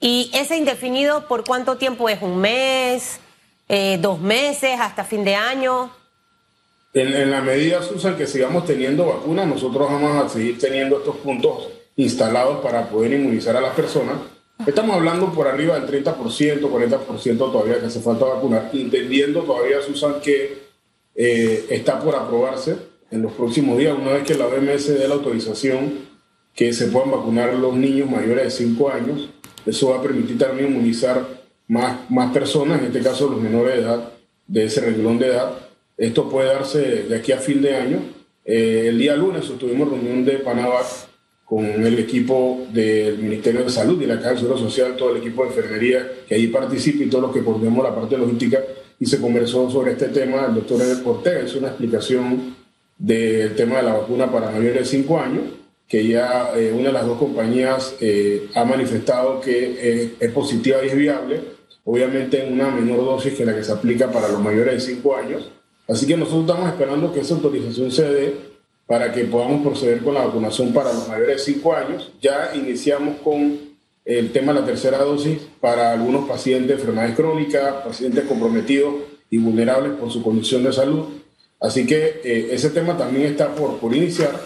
Y 0.00 0.30
ese 0.34 0.56
indefinido, 0.56 1.28
¿por 1.28 1.44
cuánto 1.44 1.76
tiempo 1.76 2.08
es? 2.08 2.20
¿Un 2.20 2.38
mes? 2.38 3.20
Eh, 3.68 3.98
¿Dos 4.00 4.18
meses? 4.18 4.80
¿Hasta 4.80 5.04
fin 5.04 5.24
de 5.24 5.36
año? 5.36 5.92
En, 6.94 7.30
la 7.30 7.40
medida, 7.40 7.80
Susan, 7.80 8.16
que 8.16 8.26
sigamos 8.26 8.66
teniendo 8.66 9.06
vacunas, 9.06 9.46
nosotros 9.46 9.88
vamos 9.88 10.26
a 10.26 10.28
seguir 10.28 10.58
teniendo 10.58 10.98
estos 10.98 11.16
puntos 11.16 11.68
instalados 11.96 12.60
para 12.60 12.88
poder 12.88 13.12
inmunizar 13.12 13.56
a 13.56 13.60
las 13.60 13.74
personas. 13.74 14.16
Estamos 14.66 14.96
hablando 14.96 15.32
por 15.32 15.48
arriba 15.48 15.78
del 15.78 16.04
30%, 16.04 16.60
40% 16.60 17.36
todavía 17.36 17.80
que 17.80 17.86
hace 17.86 18.00
falta 18.00 18.26
vacunar, 18.26 18.70
entendiendo 18.72 19.40
todavía, 19.42 19.82
Susan, 19.82 20.20
que 20.20 20.62
eh, 21.14 21.66
está 21.68 21.98
por 22.00 22.14
aprobarse 22.14 22.76
en 23.10 23.22
los 23.22 23.32
próximos 23.32 23.76
días, 23.78 23.96
una 23.98 24.12
vez 24.12 24.24
que 24.24 24.34
la 24.34 24.46
OMS 24.46 24.88
dé 24.88 25.06
la 25.08 25.14
autorización 25.14 26.12
que 26.54 26.72
se 26.72 26.86
puedan 26.86 27.10
vacunar 27.10 27.54
los 27.54 27.74
niños 27.74 28.10
mayores 28.10 28.44
de 28.44 28.50
5 28.50 28.90
años. 28.90 29.28
Eso 29.66 29.90
va 29.90 29.98
a 29.98 30.02
permitir 30.02 30.38
también 30.38 30.70
inmunizar 30.70 31.26
más, 31.68 32.10
más 32.10 32.32
personas, 32.32 32.80
en 32.80 32.86
este 32.86 33.00
caso 33.00 33.28
los 33.28 33.40
menores 33.40 33.76
de 33.76 33.82
edad, 33.82 34.12
de 34.46 34.64
ese 34.64 34.80
renglón 34.80 35.18
de 35.18 35.28
edad. 35.28 35.52
Esto 35.96 36.28
puede 36.28 36.48
darse 36.48 37.04
de 37.04 37.16
aquí 37.16 37.32
a 37.32 37.38
fin 37.38 37.62
de 37.62 37.76
año. 37.76 37.98
Eh, 38.44 38.86
el 38.88 38.98
día 38.98 39.16
lunes 39.16 39.46
tuvimos 39.58 39.88
reunión 39.88 40.24
de 40.24 40.38
Panavac 40.38 41.11
con 41.44 41.64
el 41.64 41.98
equipo 41.98 42.66
del 42.72 43.18
Ministerio 43.18 43.62
de 43.64 43.70
Salud 43.70 44.00
y 44.00 44.06
la 44.06 44.16
Caja 44.16 44.30
de 44.30 44.38
Seguro 44.38 44.58
Social, 44.58 44.96
todo 44.96 45.10
el 45.10 45.18
equipo 45.18 45.42
de 45.42 45.48
enfermería 45.48 46.10
que 46.26 46.34
ahí 46.34 46.46
participa 46.46 47.04
y 47.04 47.08
todos 47.08 47.24
los 47.24 47.32
que 47.32 47.44
coordinamos 47.44 47.84
la 47.84 47.94
parte 47.94 48.16
logística 48.16 48.58
y 48.98 49.06
se 49.06 49.20
conversó 49.20 49.70
sobre 49.70 49.92
este 49.92 50.08
tema. 50.08 50.46
El 50.46 50.54
doctor 50.54 50.80
Edel 50.80 51.02
Ortega 51.04 51.42
hizo 51.44 51.58
una 51.58 51.68
explicación 51.68 52.54
del 52.96 53.54
tema 53.56 53.78
de 53.78 53.82
la 53.82 53.94
vacuna 53.94 54.30
para 54.30 54.50
mayores 54.50 54.90
de 54.90 54.98
5 54.98 55.20
años, 55.20 55.42
que 55.88 56.06
ya 56.06 56.52
eh, 56.56 56.72
una 56.72 56.86
de 56.86 56.92
las 56.92 57.06
dos 57.06 57.18
compañías 57.18 57.96
eh, 58.00 58.48
ha 58.54 58.64
manifestado 58.64 59.40
que 59.40 60.14
es 60.18 60.30
positiva 60.30 60.78
y 60.84 60.88
es 60.88 60.96
viable, 60.96 61.40
obviamente 61.84 62.46
en 62.46 62.52
una 62.52 62.70
menor 62.70 62.98
dosis 62.98 63.34
que 63.34 63.44
la 63.44 63.54
que 63.54 63.64
se 63.64 63.72
aplica 63.72 64.10
para 64.10 64.28
los 64.28 64.40
mayores 64.40 64.74
de 64.74 64.94
5 64.94 65.16
años. 65.16 65.50
Así 65.88 66.06
que 66.06 66.16
nosotros 66.16 66.42
estamos 66.42 66.68
esperando 66.68 67.12
que 67.12 67.20
esa 67.20 67.34
autorización 67.34 67.90
se 67.90 68.04
dé 68.04 68.51
para 68.92 69.10
que 69.10 69.24
podamos 69.24 69.62
proceder 69.62 70.02
con 70.02 70.12
la 70.12 70.26
vacunación 70.26 70.70
para 70.74 70.92
los 70.92 71.08
mayores 71.08 71.46
de 71.46 71.54
5 71.54 71.74
años. 71.74 72.12
Ya 72.20 72.52
iniciamos 72.54 73.20
con 73.24 73.58
el 74.04 74.32
tema 74.32 74.52
de 74.52 74.60
la 74.60 74.66
tercera 74.66 74.98
dosis 74.98 75.38
para 75.62 75.92
algunos 75.92 76.28
pacientes 76.28 76.68
de 76.68 76.74
enfermedades 76.74 77.16
crónicas, 77.16 77.72
pacientes 77.86 78.26
comprometidos 78.26 78.96
y 79.30 79.38
vulnerables 79.38 79.92
por 79.92 80.10
su 80.10 80.22
condición 80.22 80.62
de 80.64 80.74
salud. 80.74 81.06
Así 81.58 81.86
que 81.86 82.20
eh, 82.22 82.48
ese 82.50 82.68
tema 82.68 82.94
también 82.94 83.28
está 83.28 83.54
por, 83.54 83.78
por 83.78 83.96
iniciar 83.96 84.38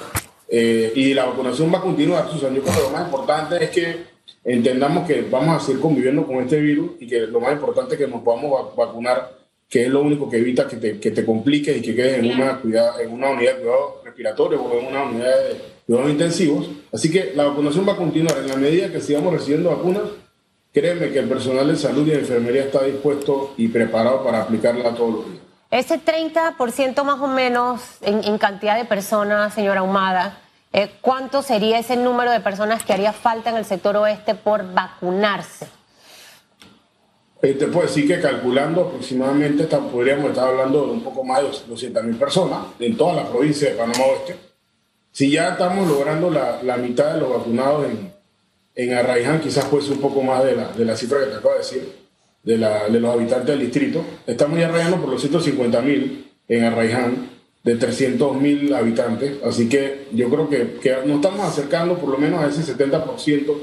eh, 0.48 0.92
y 0.94 1.12
la 1.12 1.24
vacunación 1.24 1.74
va 1.74 1.78
a 1.78 1.82
continuar. 1.82 2.30
Susan, 2.30 2.54
yo 2.54 2.62
creo 2.62 2.72
que 2.72 2.82
lo 2.82 2.90
más 2.90 3.06
importante 3.06 3.64
es 3.64 3.70
que 3.70 3.96
entendamos 4.44 5.08
que 5.08 5.22
vamos 5.22 5.60
a 5.60 5.66
seguir 5.66 5.80
conviviendo 5.80 6.24
con 6.24 6.36
este 6.36 6.60
virus 6.60 6.92
y 7.00 7.08
que 7.08 7.26
lo 7.26 7.40
más 7.40 7.52
importante 7.52 7.96
es 7.96 8.00
que 8.00 8.06
nos 8.06 8.22
podamos 8.22 8.76
vacunar, 8.76 9.28
que 9.68 9.85
es 9.85 9.88
lo 9.88 10.00
único 10.02 10.30
que 10.30 10.38
evita 10.38 10.68
que 10.68 10.76
te, 10.76 11.00
que 11.00 11.11
te 11.11 11.25
compliques 11.25 11.76
y 11.76 11.82
que 11.82 11.94
quedes 11.94 12.18
en 12.18 12.32
una, 12.32 12.61
en 13.00 13.12
una 13.12 13.30
unidad 13.30 13.56
de 13.56 13.61
cuidado 13.62 14.02
respiratorio 14.04 14.62
o 14.62 14.78
en 14.78 14.87
una 14.87 15.02
unidad 15.04 15.37
de 15.37 15.61
cuidados 15.87 16.11
intensivos. 16.11 16.70
Así 16.92 17.11
que 17.11 17.32
la 17.35 17.44
vacunación 17.44 17.87
va 17.88 17.94
a 17.94 17.96
continuar. 17.96 18.38
En 18.38 18.49
la 18.49 18.56
medida 18.56 18.90
que 18.90 19.00
sigamos 19.00 19.32
recibiendo 19.32 19.70
vacunas, 19.70 20.04
créeme 20.73 21.11
que 21.11 21.18
el 21.18 21.28
personal 21.28 21.66
de 21.66 21.76
salud 21.76 22.06
y 22.06 22.11
de 22.11 22.20
enfermería 22.20 22.64
está 22.64 22.85
dispuesto 22.85 23.54
y 23.56 23.68
preparado 23.68 24.23
para 24.23 24.42
aplicarla 24.42 24.90
a 24.90 24.94
todos 24.94 25.14
los 25.14 25.30
días. 25.30 25.42
Ese 25.70 25.99
30% 25.99 27.02
más 27.02 27.20
o 27.20 27.26
menos 27.26 27.80
en, 28.02 28.38
cantidad 28.38 28.76
de 28.76 28.85
personas, 28.85 29.52
señora 29.52 29.82
Humada, 29.82 30.38
eh, 30.73 30.90
¿cuánto 31.00 31.42
sería 31.42 31.80
ese 31.80 31.96
número 31.96 32.30
de 32.30 32.40
personas 32.40 32.85
que 32.85 32.92
haría 32.92 33.12
falta 33.12 33.50
en 33.50 33.56
el 33.56 33.64
sector 33.64 33.96
oeste 33.96 34.37
por 34.37 34.73
vacunarse? 34.73 35.66
Eh, 37.46 37.54
te 37.54 37.68
puedo 37.68 37.86
decir 37.86 38.08
que 38.08 38.20
calculando 38.20 38.80
aproximadamente 38.80 39.64
podríamos 39.64 40.30
estar 40.30 40.48
hablando 40.48 40.84
de 40.84 40.92
un 40.92 41.00
poco 41.00 41.22
más 41.22 41.42
de 41.42 41.48
200.000 41.72 42.18
personas 42.18 42.58
en 42.80 42.96
toda 42.96 43.14
la 43.14 43.28
provincia 43.28 43.70
de 43.70 43.76
Panamá 43.76 44.04
Oeste 44.04 44.34
si 45.12 45.30
ya 45.30 45.50
estamos 45.50 45.88
logrando 45.88 46.28
la, 46.28 46.60
la 46.64 46.76
mitad 46.76 47.14
de 47.14 47.20
los 47.20 47.30
vacunados 47.30 47.86
en, 47.86 48.12
en 48.74 48.98
Arraiján, 48.98 49.40
quizás 49.40 49.64
pues 49.66 49.88
un 49.88 49.98
poco 49.98 50.22
más 50.22 50.44
de 50.44 50.56
la, 50.56 50.72
de 50.72 50.84
la 50.84 50.96
cifra 50.96 51.20
que 51.20 51.26
te 51.26 51.36
acabo 51.36 51.52
de 51.52 51.58
decir, 51.58 51.92
de, 52.42 52.58
la, 52.58 52.88
de 52.88 53.00
los 53.00 53.14
habitantes 53.14 53.46
del 53.46 53.60
distrito, 53.60 54.04
estamos 54.26 54.58
ya 54.58 54.68
rayando 54.68 54.96
por 54.98 55.08
los 55.08 55.20
150 55.20 55.80
mil 55.82 56.32
en 56.48 56.64
Arraiján, 56.64 57.30
de 57.62 57.76
300 57.76 58.36
mil 58.36 58.74
habitantes, 58.74 59.42
así 59.42 59.68
que 59.68 60.08
yo 60.12 60.28
creo 60.28 60.50
que, 60.50 60.78
que 60.82 60.96
nos 61.06 61.16
estamos 61.16 61.46
acercando 61.46 61.96
por 61.96 62.10
lo 62.10 62.18
menos 62.18 62.42
a 62.42 62.48
ese 62.48 62.76
70% 62.76 63.54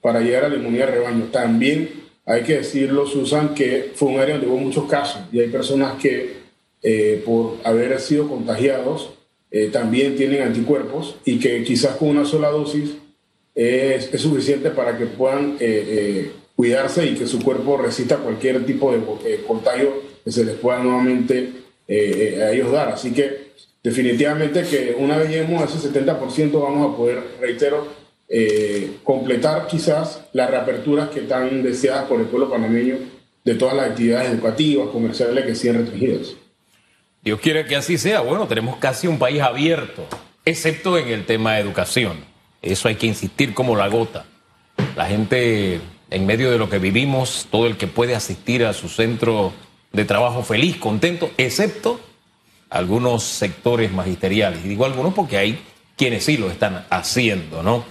para 0.00 0.20
llegar 0.20 0.44
a 0.44 0.48
la 0.48 0.56
inmunidad 0.56 0.86
de 0.86 0.92
rebaño. 0.92 1.24
También 1.32 2.09
hay 2.30 2.42
que 2.42 2.58
decirlo, 2.58 3.06
Susan, 3.06 3.54
que 3.54 3.90
fue 3.94 4.08
un 4.08 4.20
área 4.20 4.36
donde 4.36 4.48
hubo 4.48 4.58
muchos 4.58 4.88
casos 4.88 5.22
y 5.32 5.40
hay 5.40 5.48
personas 5.48 6.00
que 6.00 6.34
eh, 6.80 7.20
por 7.26 7.56
haber 7.64 7.98
sido 8.00 8.28
contagiados 8.28 9.10
eh, 9.50 9.68
también 9.72 10.14
tienen 10.14 10.42
anticuerpos 10.42 11.16
y 11.24 11.40
que 11.40 11.64
quizás 11.64 11.96
con 11.96 12.10
una 12.10 12.24
sola 12.24 12.50
dosis 12.50 12.92
es, 13.52 14.14
es 14.14 14.20
suficiente 14.20 14.70
para 14.70 14.96
que 14.96 15.06
puedan 15.06 15.56
eh, 15.58 16.30
cuidarse 16.54 17.04
y 17.04 17.16
que 17.16 17.26
su 17.26 17.42
cuerpo 17.42 17.76
resista 17.76 18.18
cualquier 18.18 18.64
tipo 18.64 18.92
de 18.92 19.40
contagio 19.44 19.92
que 20.24 20.30
se 20.30 20.44
les 20.44 20.54
pueda 20.54 20.78
nuevamente 20.84 21.50
a 21.88 22.52
ellos 22.52 22.70
dar. 22.70 22.90
Así 22.90 23.10
que 23.10 23.50
definitivamente 23.82 24.62
que 24.62 24.94
una 24.96 25.18
vez 25.18 25.30
lleguemos 25.30 25.62
a 25.62 25.64
ese 25.64 25.92
70% 25.92 26.62
vamos 26.62 26.94
a 26.94 26.96
poder, 26.96 27.20
reitero, 27.40 27.88
eh, 28.32 28.98
completar 29.02 29.66
quizás 29.66 30.22
las 30.32 30.48
reaperturas 30.48 31.08
que 31.08 31.20
están 31.20 31.64
deseadas 31.64 32.04
por 32.04 32.20
el 32.20 32.26
pueblo 32.26 32.48
panameño 32.48 32.94
de 33.44 33.54
todas 33.56 33.74
las 33.74 33.90
actividades 33.90 34.30
educativas, 34.30 34.88
comerciales 34.90 35.44
que 35.44 35.54
siguen 35.56 35.78
restringidas. 35.78 36.36
Dios 37.22 37.40
quiere 37.40 37.66
que 37.66 37.74
así 37.74 37.98
sea. 37.98 38.20
Bueno, 38.20 38.46
tenemos 38.46 38.76
casi 38.76 39.08
un 39.08 39.18
país 39.18 39.42
abierto, 39.42 40.06
excepto 40.44 40.96
en 40.96 41.08
el 41.08 41.26
tema 41.26 41.54
de 41.54 41.60
educación. 41.60 42.24
Eso 42.62 42.86
hay 42.86 42.94
que 42.94 43.08
insistir 43.08 43.52
como 43.52 43.74
la 43.74 43.88
gota. 43.88 44.26
La 44.96 45.06
gente, 45.06 45.80
en 46.10 46.24
medio 46.24 46.52
de 46.52 46.58
lo 46.58 46.70
que 46.70 46.78
vivimos, 46.78 47.48
todo 47.50 47.66
el 47.66 47.76
que 47.76 47.88
puede 47.88 48.14
asistir 48.14 48.64
a 48.64 48.72
su 48.72 48.88
centro 48.88 49.52
de 49.92 50.04
trabajo 50.04 50.44
feliz, 50.44 50.76
contento, 50.76 51.32
excepto 51.36 51.98
algunos 52.68 53.24
sectores 53.24 53.90
magisteriales. 53.90 54.64
Y 54.64 54.68
digo 54.68 54.84
algunos 54.84 55.14
porque 55.14 55.36
hay 55.36 55.58
quienes 55.96 56.24
sí 56.24 56.36
lo 56.36 56.48
están 56.48 56.86
haciendo, 56.90 57.64
¿no? 57.64 57.84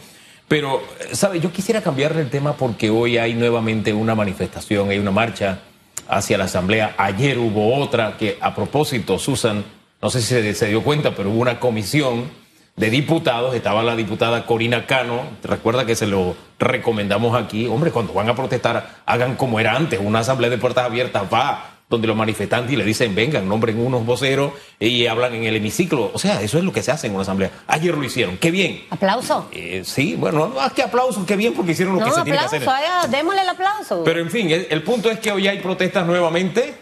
Pero, 0.50 0.82
¿sabe? 1.12 1.40
Yo 1.40 1.54
quisiera 1.54 1.82
cambiarle 1.82 2.22
el 2.22 2.30
tema 2.32 2.54
porque 2.54 2.90
hoy 2.90 3.20
hay 3.20 3.36
nuevamente 3.36 3.94
una 3.94 4.16
manifestación, 4.16 4.90
hay 4.90 4.98
una 4.98 5.12
marcha 5.12 5.60
hacia 6.08 6.40
la 6.40 6.46
Asamblea. 6.46 6.96
Ayer 6.98 7.38
hubo 7.38 7.76
otra 7.76 8.18
que, 8.18 8.40
a 8.42 8.56
propósito, 8.56 9.20
Susan, 9.20 9.64
no 10.02 10.10
sé 10.10 10.22
si 10.22 10.54
se, 10.56 10.68
dio 10.68 10.84
cuenta, 10.84 11.14
pero 11.14 11.30
hubo 11.30 11.40
una 11.40 11.60
comisión 11.60 12.32
de 12.76 12.90
diputados, 12.90 13.54
estaba 13.54 13.84
la 13.84 13.96
diputada 13.96 14.48
Corina 14.48 14.88
Cano, 14.88 15.22
recuerda 15.44 15.86
que 15.86 15.96
se 15.96 16.08
lo 16.08 16.36
recomendamos 16.58 17.40
aquí, 17.40 17.68
hombre, 17.68 17.92
cuando 17.92 18.14
van 18.14 18.30
a 18.30 18.36
protestar, 18.36 19.02
hagan 19.06 19.36
como 19.36 19.60
era 19.60 19.76
antes, 19.76 20.00
una 20.02 20.20
asamblea 20.20 20.50
de 20.50 20.58
puertas 20.58 20.86
abiertas, 20.86 21.24
va, 21.32 21.79
donde 21.90 22.08
los 22.08 22.16
manifestantes 22.16 22.78
le 22.78 22.86
dicen, 22.86 23.16
vengan, 23.16 23.48
nombren 23.48 23.80
unos 23.80 24.06
voceros 24.06 24.54
y 24.80 25.08
hablan 25.08 25.34
en 25.34 25.46
el 25.46 25.56
hemiciclo. 25.56 26.12
O 26.14 26.20
sea, 26.20 26.42
eso 26.42 26.60
es 26.60 26.64
lo 26.64 26.72
que 26.72 26.84
se 26.84 26.92
hace 26.92 27.08
en 27.08 27.14
una 27.14 27.24
asamblea. 27.24 27.52
Ayer 27.68 27.98
lo 27.98 28.04
hicieron, 28.04 28.38
qué 28.38 28.52
bien. 28.52 28.86
¿Aplauso? 28.92 29.50
Eh, 29.52 29.82
sí, 29.84 30.16
bueno, 30.16 30.50
más 30.50 30.72
que 30.74 30.84
aplauso, 30.84 31.26
qué 31.26 31.36
bien, 31.36 31.54
porque 31.54 31.72
hicieron 31.72 31.98
lo 31.98 32.06
que 32.06 32.12
se 32.12 32.22
tiene 32.22 32.38
que 32.38 32.46
hacer. 32.46 32.64
Démosle 33.10 33.42
el 33.42 33.50
aplauso. 33.50 34.04
Pero 34.04 34.20
en 34.22 34.30
fin, 34.30 34.50
el, 34.52 34.84
punto 34.84 35.10
es 35.10 35.20
que 35.20 35.32
hoy 35.32 35.48
hay 35.48 35.60
protestas 35.60 36.06
nuevamente. 36.06 36.76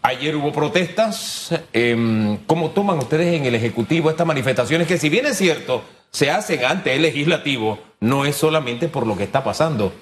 Ayer 0.00 0.34
hubo 0.34 0.50
protestas. 0.50 1.54
Em, 1.74 2.38
¿Cómo 2.46 2.70
toman 2.70 2.98
ustedes 2.98 3.34
en 3.34 3.44
el 3.44 3.54
Ejecutivo 3.54 4.08
estas 4.08 4.26
manifestaciones 4.26 4.88
que 4.88 4.96
si 4.96 5.10
bien 5.10 5.26
es 5.26 5.36
cierto, 5.36 5.84
se 6.10 6.30
hacen 6.30 6.64
ante 6.64 6.94
el 6.94 7.02
legislativo, 7.02 7.78
no 8.00 8.24
es 8.24 8.34
solamente 8.36 8.88
por 8.88 9.06
lo 9.06 9.14
que 9.14 9.24
está 9.24 9.44
pasando 9.44 9.92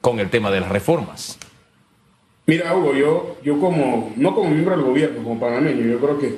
con 0.00 0.18
el 0.18 0.28
tema 0.28 0.50
de 0.50 0.60
las 0.60 0.70
reformas? 0.70 1.38
Mira, 2.48 2.74
Hugo, 2.74 2.94
yo, 2.94 3.36
yo 3.44 3.60
como, 3.60 4.10
no 4.16 4.34
como 4.34 4.48
miembro 4.48 4.74
del 4.74 4.86
gobierno, 4.86 5.22
como 5.22 5.38
panameño, 5.38 5.84
yo 5.84 6.00
creo 6.00 6.18
que 6.18 6.34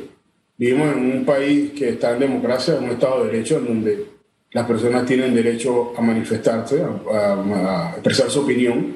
vivimos 0.59 0.93
en 0.97 1.19
un 1.19 1.25
país 1.25 1.71
que 1.71 1.91
está 1.91 2.15
en 2.15 2.19
democracia, 2.19 2.77
en 2.77 2.83
un 2.83 2.91
Estado 2.91 3.23
de 3.23 3.31
Derecho, 3.31 3.59
en 3.59 3.67
donde 3.67 4.07
las 4.51 4.67
personas 4.67 5.07
tienen 5.07 5.33
derecho 5.33 5.93
a 5.97 6.03
manifestarse, 6.03 6.83
a, 7.15 7.93
expresar 7.93 8.29
su 8.29 8.41
opinión, 8.41 8.93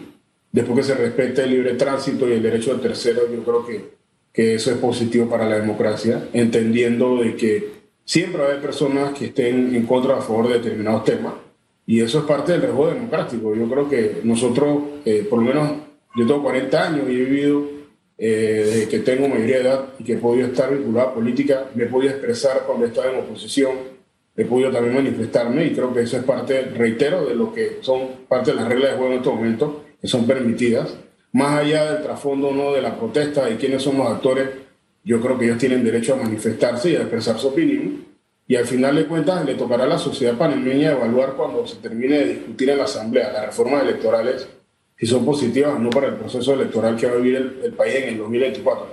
después 0.51 0.77
que 0.79 0.83
se 0.83 0.97
respete 0.97 1.45
el 1.45 1.51
libre 1.51 1.75
tránsito 1.75 2.29
y 2.29 2.33
el 2.33 2.43
derecho 2.43 2.73
del 2.73 2.81
tercero, 2.81 3.33
yo 3.33 3.45
creo 3.45 3.65
que, 3.65 3.91
que 4.33 4.55
eso 4.57 4.73
es 4.73 4.79
positivo 4.79 5.29
para 5.31 5.49
la 5.49 5.61
democracia, 5.61 6.31
entendiendo 6.33 7.19
de 7.19 7.37
que 7.37 7.69
siempre 8.05 8.41
va 8.41 8.49
a 8.49 8.51
haber 8.51 8.61
personas 8.61 9.17
que 9.17 9.27
estén 9.27 9.73
en 9.73 9.87
contra 9.87 10.17
o 10.17 10.19
a 10.19 10.21
favor 10.21 10.49
de 10.49 10.55
determinados 10.55 11.05
temas, 11.05 11.35
y 11.87 12.01
eso 12.01 12.19
es 12.19 12.25
parte 12.25 12.51
del 12.51 12.63
riesgo 12.63 12.89
democrático. 12.89 13.55
Yo 13.55 13.69
creo 13.69 13.89
que 13.89 14.21
nosotros, 14.25 14.79
eh, 15.05 15.25
por 15.31 15.39
lo 15.39 15.45
menos 15.45 15.84
yo 16.15 16.27
tengo 16.27 16.43
40 16.43 16.87
años 16.87 17.09
y 17.09 17.13
he 17.13 17.25
vivido 17.25 17.75
eh, 18.17 18.63
desde 18.65 18.89
que 18.89 19.01
tengo 19.01 19.29
mayoría 19.29 19.57
de 19.57 19.63
edad 19.63 19.89
y 19.99 20.05
que 20.05 20.13
he 20.13 20.19
podido 20.19 20.47
estar 20.47 20.73
vinculado 20.73 21.09
a 21.09 21.15
política, 21.15 21.67
me 21.75 21.85
he 21.85 21.87
podido 21.87 22.13
expresar 22.13 22.63
cuando 22.67 22.87
estaba 22.87 23.11
en 23.11 23.21
oposición, 23.21 23.73
he 24.37 24.45
podido 24.45 24.71
también 24.71 24.95
manifestarme 24.95 25.67
y 25.67 25.73
creo 25.73 25.93
que 25.93 26.03
eso 26.03 26.17
es 26.17 26.25
parte, 26.25 26.63
reitero, 26.63 27.27
de 27.27 27.35
lo 27.35 27.53
que 27.53 27.79
son 27.81 28.27
parte 28.29 28.53
de 28.53 28.57
las 28.57 28.69
reglas 28.69 28.93
de 28.93 28.97
juego 28.97 29.13
en 29.13 29.19
estos 29.19 29.35
momentos, 29.35 29.75
que 30.01 30.07
son 30.07 30.27
permitidas. 30.27 30.97
Más 31.33 31.61
allá 31.61 31.93
del 31.93 32.03
trasfondo 32.05 32.53
no 32.53 32.73
de 32.73 32.83
la 32.83 32.97
protesta 32.97 33.51
y 33.51 33.57
quiénes 33.57 33.83
son 33.83 33.99
los 33.99 34.07
actores, 34.07 34.49
yo 35.03 35.21
creo 35.21 35.37
que 35.37 35.47
ellos 35.47 35.59
tienen 35.59 35.85
derecho 35.85 36.15
a 36.15 36.23
manifestarse 36.23 36.91
y 36.91 36.97
a 36.97 37.01
expresar 37.01 37.39
su 37.39 37.49
opinión. 37.49 38.05
Y 38.47 38.57
al 38.57 38.67
final 38.67 38.95
de 38.95 39.07
cuentas 39.07 39.45
le 39.45 39.55
tocará 39.55 39.85
a 39.85 39.89
la 39.89 39.99
sociedad 39.99 40.37
panameña 40.37 40.93
evaluar 40.93 41.35
cuando 41.35 41.67
se 41.67 41.77
termine 41.77 42.19
de 42.19 42.27
discutir 42.27 42.71
en 42.71 42.79
la 42.79 42.85
Asamblea 42.85 43.33
las 43.33 43.47
reformas 43.47 43.83
electorales 43.83 44.47
si 44.97 45.07
son 45.07 45.25
positivas 45.25 45.75
o 45.75 45.79
no 45.79 45.91
para 45.91 46.09
el 46.09 46.15
proceso 46.15 46.55
electoral 46.55 46.97
que 46.97 47.07
va 47.07 47.13
a 47.13 47.17
vivir 47.17 47.37
el, 47.63 47.73
país 47.73 47.95
en 47.97 48.09
el 48.11 48.19
2024. 48.19 48.87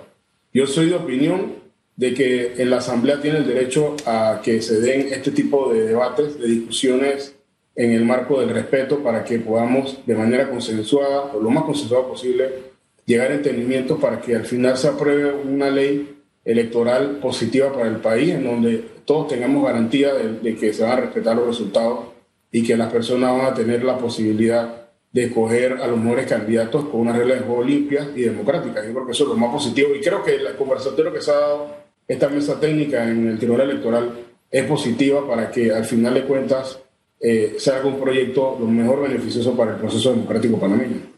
Yo 0.54 0.68
soy 0.68 0.90
de 0.90 0.96
opinión 0.96 1.54
de 1.96 2.14
que 2.14 2.54
en 2.58 2.70
la 2.70 2.78
Asamblea 2.78 3.22
tiene 3.22 3.40
el 3.40 3.48
derecho 3.48 3.96
a 4.06 4.42
que 4.44 4.62
se 4.62 4.82
den 4.82 5.10
este 5.12 5.32
tipo 5.32 5.72
de 5.72 5.88
debates, 5.88 6.40
de 6.40 6.48
discusiones 6.48 7.36
en 7.76 7.92
el 7.92 8.04
marco 8.04 8.40
del 8.40 8.50
respeto 8.50 9.00
para 9.00 9.24
que 9.24 9.40
podamos 9.40 10.00
de 10.06 10.16
manera 10.16 10.50
consensuada 10.50 11.32
o 11.34 11.40
lo 11.40 11.50
más 11.50 11.64
consensuada 11.64 12.08
posible 12.08 12.72
llegar 13.06 13.32
a 13.32 13.36
entendimientos 13.36 14.00
para 14.00 14.20
que 14.20 14.36
al 14.36 14.46
final 14.46 14.78
se 14.78 14.88
apruebe 14.88 15.32
una 15.34 15.70
ley 15.70 16.18
electoral 16.44 17.20
positiva 17.22 17.72
para 17.72 17.88
el 17.88 17.98
país 17.98 18.32
en 18.34 18.44
donde 18.44 18.84
todos 19.06 19.28
tengamos 19.28 19.64
garantía 19.64 20.14
de, 20.14 20.40
de 20.40 20.56
que 20.56 20.74
se 20.74 20.84
van 20.84 20.94
a 20.94 21.02
respetar 21.02 21.36
los 21.36 21.48
resultados 21.48 22.06
y 22.52 22.64
que 22.64 22.76
las 22.76 22.92
personas 22.92 23.32
van 23.32 23.46
a 23.46 23.54
tener 23.54 23.84
la 23.84 23.98
posibilidad 23.98 24.81
de 25.12 25.26
escoger 25.26 25.74
a 25.74 25.88
los 25.88 26.00
mejores 26.00 26.26
candidatos 26.26 26.86
con 26.86 27.02
una 27.02 27.14
regla 27.14 27.36
de 27.36 27.42
juego 27.42 27.64
limpia 27.64 28.10
y 28.16 28.22
democrática. 28.22 28.86
Yo 28.86 28.94
creo 28.94 29.06
que 29.06 29.12
eso 29.12 29.24
es 29.24 29.30
lo 29.30 29.36
más 29.36 29.52
positivo 29.52 29.90
y 29.94 30.02
creo 30.02 30.24
que 30.24 30.36
el 30.36 30.56
conversatorio 30.56 31.12
que 31.12 31.22
se 31.22 31.32
ha 31.32 31.36
dado 31.36 31.76
esta 32.08 32.30
mesa 32.30 32.60
técnica 32.60 33.08
en 33.08 33.28
el 33.28 33.38
Tribunal 33.38 33.70
Electoral 33.70 34.12
es 34.50 34.66
positiva 34.66 35.28
para 35.28 35.50
que 35.52 35.72
al 35.72 35.86
final 35.86 36.14
de 36.14 36.24
cuentas 36.24 36.80
eh, 37.20 37.56
se 37.58 37.72
haga 37.72 37.86
un 37.86 38.00
proyecto 38.00 38.58
lo 38.60 38.66
mejor 38.68 39.02
beneficioso 39.04 39.56
para 39.56 39.72
el 39.72 39.78
proceso 39.78 40.12
democrático 40.12 40.60
panameño. 40.60 41.12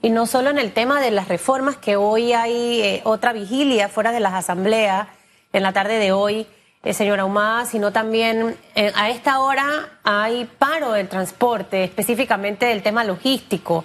Y 0.00 0.10
no 0.10 0.26
solo 0.26 0.50
en 0.50 0.58
el 0.58 0.72
tema 0.72 1.00
de 1.00 1.10
las 1.10 1.28
reformas, 1.28 1.76
que 1.76 1.96
hoy 1.96 2.32
hay 2.32 2.80
eh, 2.82 3.00
otra 3.04 3.32
vigilia 3.32 3.88
fuera 3.88 4.12
de 4.12 4.20
las 4.20 4.34
asambleas, 4.34 5.08
en 5.52 5.62
la 5.62 5.72
tarde 5.72 5.98
de 5.98 6.12
hoy, 6.12 6.46
señora 6.92 7.24
Humada, 7.24 7.64
sino 7.64 7.92
también 7.92 8.56
eh, 8.74 8.92
a 8.94 9.08
esta 9.08 9.38
hora 9.40 9.98
hay 10.02 10.44
paro 10.44 10.92
del 10.92 11.08
transporte, 11.08 11.84
específicamente 11.84 12.66
del 12.66 12.82
tema 12.82 13.04
logístico, 13.04 13.84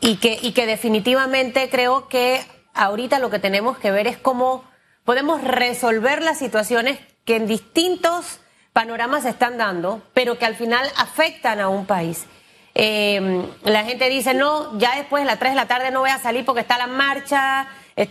y 0.00 0.16
que, 0.16 0.38
y 0.40 0.52
que 0.52 0.64
definitivamente 0.64 1.68
creo 1.68 2.08
que 2.08 2.40
ahorita 2.72 3.18
lo 3.18 3.28
que 3.28 3.38
tenemos 3.38 3.76
que 3.76 3.90
ver 3.90 4.06
es 4.06 4.16
cómo 4.16 4.64
podemos 5.04 5.42
resolver 5.42 6.22
las 6.22 6.38
situaciones 6.38 6.98
que 7.24 7.36
en 7.36 7.46
distintos 7.46 8.40
panoramas 8.72 9.24
se 9.24 9.30
están 9.30 9.58
dando, 9.58 10.00
pero 10.14 10.38
que 10.38 10.46
al 10.46 10.54
final 10.54 10.88
afectan 10.96 11.60
a 11.60 11.68
un 11.68 11.84
país. 11.84 12.24
Eh, 12.74 13.42
la 13.64 13.84
gente 13.84 14.08
dice, 14.08 14.34
no, 14.34 14.78
ya 14.78 14.96
después 14.96 15.22
de 15.22 15.26
las 15.26 15.38
3 15.38 15.52
de 15.52 15.56
la 15.56 15.66
tarde 15.66 15.90
no 15.90 16.00
voy 16.00 16.10
a 16.10 16.18
salir 16.18 16.44
porque 16.44 16.60
está 16.60 16.78
la 16.78 16.86
marcha, 16.86 17.66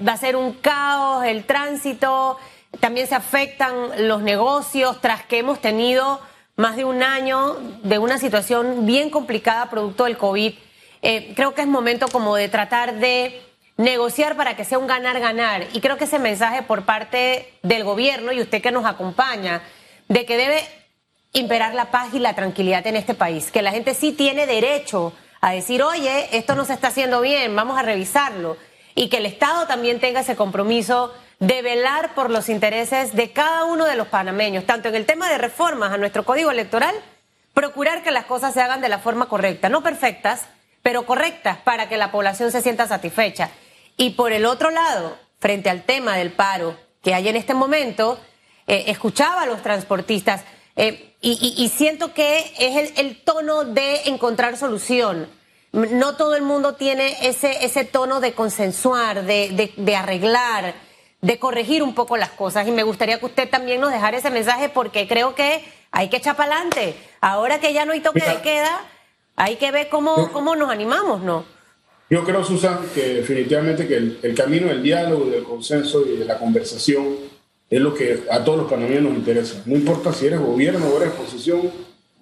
va 0.08 0.12
a 0.12 0.18
ser 0.18 0.36
un 0.36 0.54
caos, 0.54 1.24
el 1.24 1.46
tránsito, 1.46 2.38
también 2.80 3.08
se 3.08 3.16
afectan 3.16 4.08
los 4.08 4.22
negocios 4.22 5.02
tras 5.02 5.24
que 5.26 5.40
hemos 5.40 5.60
tenido 5.60 6.22
más 6.56 6.76
de 6.76 6.86
un 6.86 7.04
año 7.04 7.56
de 7.84 8.00
una 8.00 8.18
situación 8.18 8.86
bien 8.86 9.10
complicada 9.10 9.70
producto 9.70 10.06
del 10.06 10.18
COVID. 10.18 10.54
Eh, 11.02 11.34
creo 11.36 11.54
que 11.54 11.62
es 11.62 11.68
momento 11.68 12.08
como 12.08 12.36
de 12.36 12.50
tratar 12.50 12.96
de 12.96 13.42
negociar 13.78 14.36
para 14.36 14.56
que 14.56 14.66
sea 14.66 14.80
un 14.80 14.88
ganar-ganar. 14.88 15.68
Y 15.74 15.82
creo 15.82 15.98
que 15.98 16.06
ese 16.06 16.20
mensaje 16.20 16.64
por 16.64 16.84
parte 16.84 17.54
del 17.62 17.84
gobierno 17.84 18.32
y 18.32 18.42
usted 18.42 18.62
que 18.62 18.72
nos 18.72 18.86
acompaña, 18.86 19.62
de 20.08 20.26
que 20.26 20.38
debe 20.38 20.64
imperar 21.34 21.76
la 21.76 21.92
paz 21.92 22.14
y 22.14 22.20
la 22.20 22.34
tranquilidad 22.34 22.86
en 22.88 22.96
este 22.96 23.14
país, 23.14 23.52
que 23.52 23.62
la 23.62 23.72
gente 23.72 23.94
sí 23.94 24.12
tiene 24.12 24.48
derecho 24.48 25.14
a 25.42 25.52
decir, 25.52 25.84
oye, 25.84 26.30
esto 26.36 26.56
no 26.56 26.66
se 26.66 26.74
está 26.74 26.88
haciendo 26.88 27.22
bien, 27.22 27.56
vamos 27.56 27.78
a 27.78 27.84
revisarlo, 27.84 28.58
y 28.96 29.10
que 29.10 29.18
el 29.18 29.28
Estado 29.28 29.68
también 29.68 30.00
tenga 30.00 30.22
ese 30.22 30.36
compromiso 30.36 31.14
de 31.40 31.62
velar 31.62 32.16
por 32.16 32.32
los 32.32 32.50
intereses 32.50 33.16
de 33.16 33.32
cada 33.32 33.66
uno 33.66 33.86
de 33.86 33.96
los 33.96 34.08
panameños, 34.08 34.66
tanto 34.66 34.90
en 34.90 34.96
el 34.96 35.06
tema 35.06 35.30
de 35.30 35.38
reformas 35.38 35.92
a 35.92 35.98
nuestro 35.98 36.26
código 36.26 36.50
electoral, 36.50 36.96
procurar 37.54 38.04
que 38.04 38.12
las 38.12 38.26
cosas 38.26 38.54
se 38.54 38.62
hagan 38.62 38.82
de 38.82 38.90
la 38.90 39.00
forma 39.00 39.28
correcta, 39.28 39.70
no 39.70 39.84
perfectas, 39.84 40.48
pero 40.82 41.06
correctas 41.06 41.58
para 41.58 41.90
que 41.90 41.98
la 41.98 42.12
población 42.12 42.52
se 42.52 42.62
sienta 42.62 42.88
satisfecha. 42.88 43.52
Y 43.98 44.12
por 44.12 44.32
el 44.32 44.46
otro 44.46 44.72
lado, 44.72 45.18
frente 45.40 45.70
al 45.70 45.84
tema 45.84 46.16
del 46.18 46.32
paro 46.32 46.78
que 47.04 47.14
hay 47.14 47.28
en 47.28 47.36
este 47.36 47.54
momento, 47.54 48.20
eh, 48.66 48.86
escuchaba 48.88 49.44
a 49.44 49.46
los 49.46 49.62
transportistas 49.62 50.44
eh, 50.76 51.16
y, 51.22 51.72
siento 51.76 52.14
que 52.14 52.54
es 52.60 52.94
el, 52.98 53.24
tono 53.24 53.64
de 53.64 54.04
encontrar 54.06 54.56
solución. 54.56 55.28
No 55.72 56.16
todo 56.16 56.36
el 56.36 56.44
mundo 56.44 56.76
tiene 56.76 57.28
ese, 57.28 57.66
ese 57.66 57.84
tono 57.84 58.20
de 58.20 58.34
consensuar, 58.34 59.24
de, 59.24 59.74
de 59.76 59.96
arreglar 59.96 60.76
de 61.22 61.40
corregir 61.40 61.84
un 61.84 61.96
poco 61.96 62.18
las 62.18 62.30
cosas 62.30 62.68
y 62.68 62.72
me 62.72 62.84
gustaría 62.84 63.20
que 63.20 63.26
usted 63.26 63.50
también 63.50 63.82
nos 63.82 63.92
dejara 63.92 64.18
ese 64.18 64.30
mensaje 64.30 64.70
porque 64.70 65.08
creo 65.08 65.36
que 65.36 65.64
hay 65.92 66.10
que 66.10 66.18
echar 66.18 66.36
para 66.36 66.56
adelante. 66.56 66.96
Ahora 67.22 67.60
que 67.60 67.74
ya 67.74 67.86
no 67.86 67.94
hay 67.94 68.02
toque 68.02 68.24
de 68.24 68.42
queda, 68.42 68.82
hay 69.36 69.56
que 69.56 69.72
ver 69.72 69.90
cómo, 69.90 70.32
cómo 70.32 70.56
nos 70.56 70.70
animamos, 70.70 71.22
¿no? 71.22 71.46
Yo 72.10 72.24
creo, 72.24 72.44
Susan, 72.44 72.80
que 72.96 73.16
definitivamente 73.16 73.86
que 73.86 73.98
el, 73.98 74.34
camino 74.36 74.68
del 74.68 74.82
diálogo, 74.82 75.26
del 75.26 75.44
consenso 75.44 76.06
y 76.06 76.18
de 76.18 76.26
la 76.26 76.38
conversación 76.38 77.06
es 77.70 77.82
lo 77.82 77.94
que 77.94 78.24
a 78.32 78.46
todos 78.46 78.60
los 78.60 78.72
panameños 78.72 79.04
nos 79.04 79.16
interesa. 79.16 79.62
No 79.66 79.76
importa 79.76 80.14
si 80.14 80.28
eres 80.28 80.40
gobierno 80.40 80.88
o 80.88 81.02
eres 81.02 81.14
oposición 81.14 81.70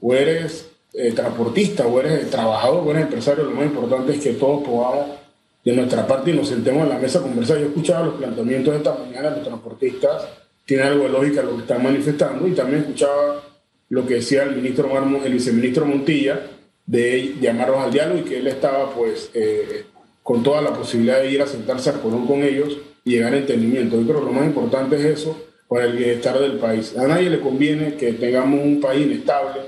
o 0.01 0.13
eres 0.15 0.71
eh, 0.93 1.11
transportista 1.11 1.85
o 1.85 1.99
eres 1.99 2.31
trabajador 2.31 2.83
o 2.83 2.91
eres 2.91 3.03
empresario, 3.03 3.43
lo 3.43 3.51
más 3.51 3.65
importante 3.65 4.13
es 4.13 4.23
que 4.23 4.33
todos 4.33 4.63
podamos 4.63 5.24
de 5.65 5.73
nuestra 5.73 6.05
parte 6.05 6.29
y 6.29 6.33
nos 6.35 6.47
sentemos 6.47 6.83
en 6.83 6.89
la 6.89 6.99
mesa 6.99 7.19
a 7.19 7.23
conversar. 7.23 7.57
Yo 7.57 7.65
he 7.65 7.67
escuchado 7.69 8.05
los 8.05 8.15
planteamientos 8.15 8.71
de 8.71 8.77
esta 8.77 8.93
mañana 8.93 9.31
de 9.31 9.37
los 9.37 9.47
transportistas, 9.47 10.27
tiene 10.63 10.83
algo 10.83 11.03
de 11.03 11.09
lógica 11.09 11.41
lo 11.41 11.55
que 11.55 11.61
están 11.61 11.83
manifestando 11.83 12.47
y 12.47 12.51
también 12.51 12.83
escuchaba 12.83 13.43
lo 13.89 14.05
que 14.05 14.15
decía 14.15 14.43
el 14.43 14.55
ministro 14.55 14.89
el 15.23 15.33
viceministro 15.33 15.85
Montilla 15.85 16.39
de 16.85 17.35
llamarlos 17.41 17.79
al 17.79 17.91
diálogo 17.91 18.19
y 18.19 18.23
que 18.23 18.37
él 18.37 18.47
estaba 18.47 18.93
pues 18.93 19.31
eh, 19.33 19.85
con 20.21 20.43
toda 20.43 20.61
la 20.61 20.71
posibilidad 20.71 21.19
de 21.19 21.31
ir 21.31 21.41
a 21.41 21.47
sentarse 21.47 21.89
a 21.89 21.93
con 21.93 22.43
ellos 22.43 22.77
y 23.03 23.11
llegar 23.11 23.33
a 23.33 23.37
entendimiento. 23.37 23.99
Yo 23.99 24.07
creo 24.07 24.19
que 24.19 24.25
lo 24.25 24.31
más 24.31 24.45
importante 24.45 24.95
es 24.97 25.19
eso 25.19 25.39
para 25.67 25.85
el 25.85 25.97
bienestar 25.97 26.39
del 26.39 26.59
país. 26.59 26.95
A 26.95 27.07
nadie 27.07 27.29
le 27.29 27.39
conviene 27.39 27.95
que 27.95 28.13
tengamos 28.13 28.63
un 28.63 28.79
país 28.79 29.05
inestable, 29.05 29.61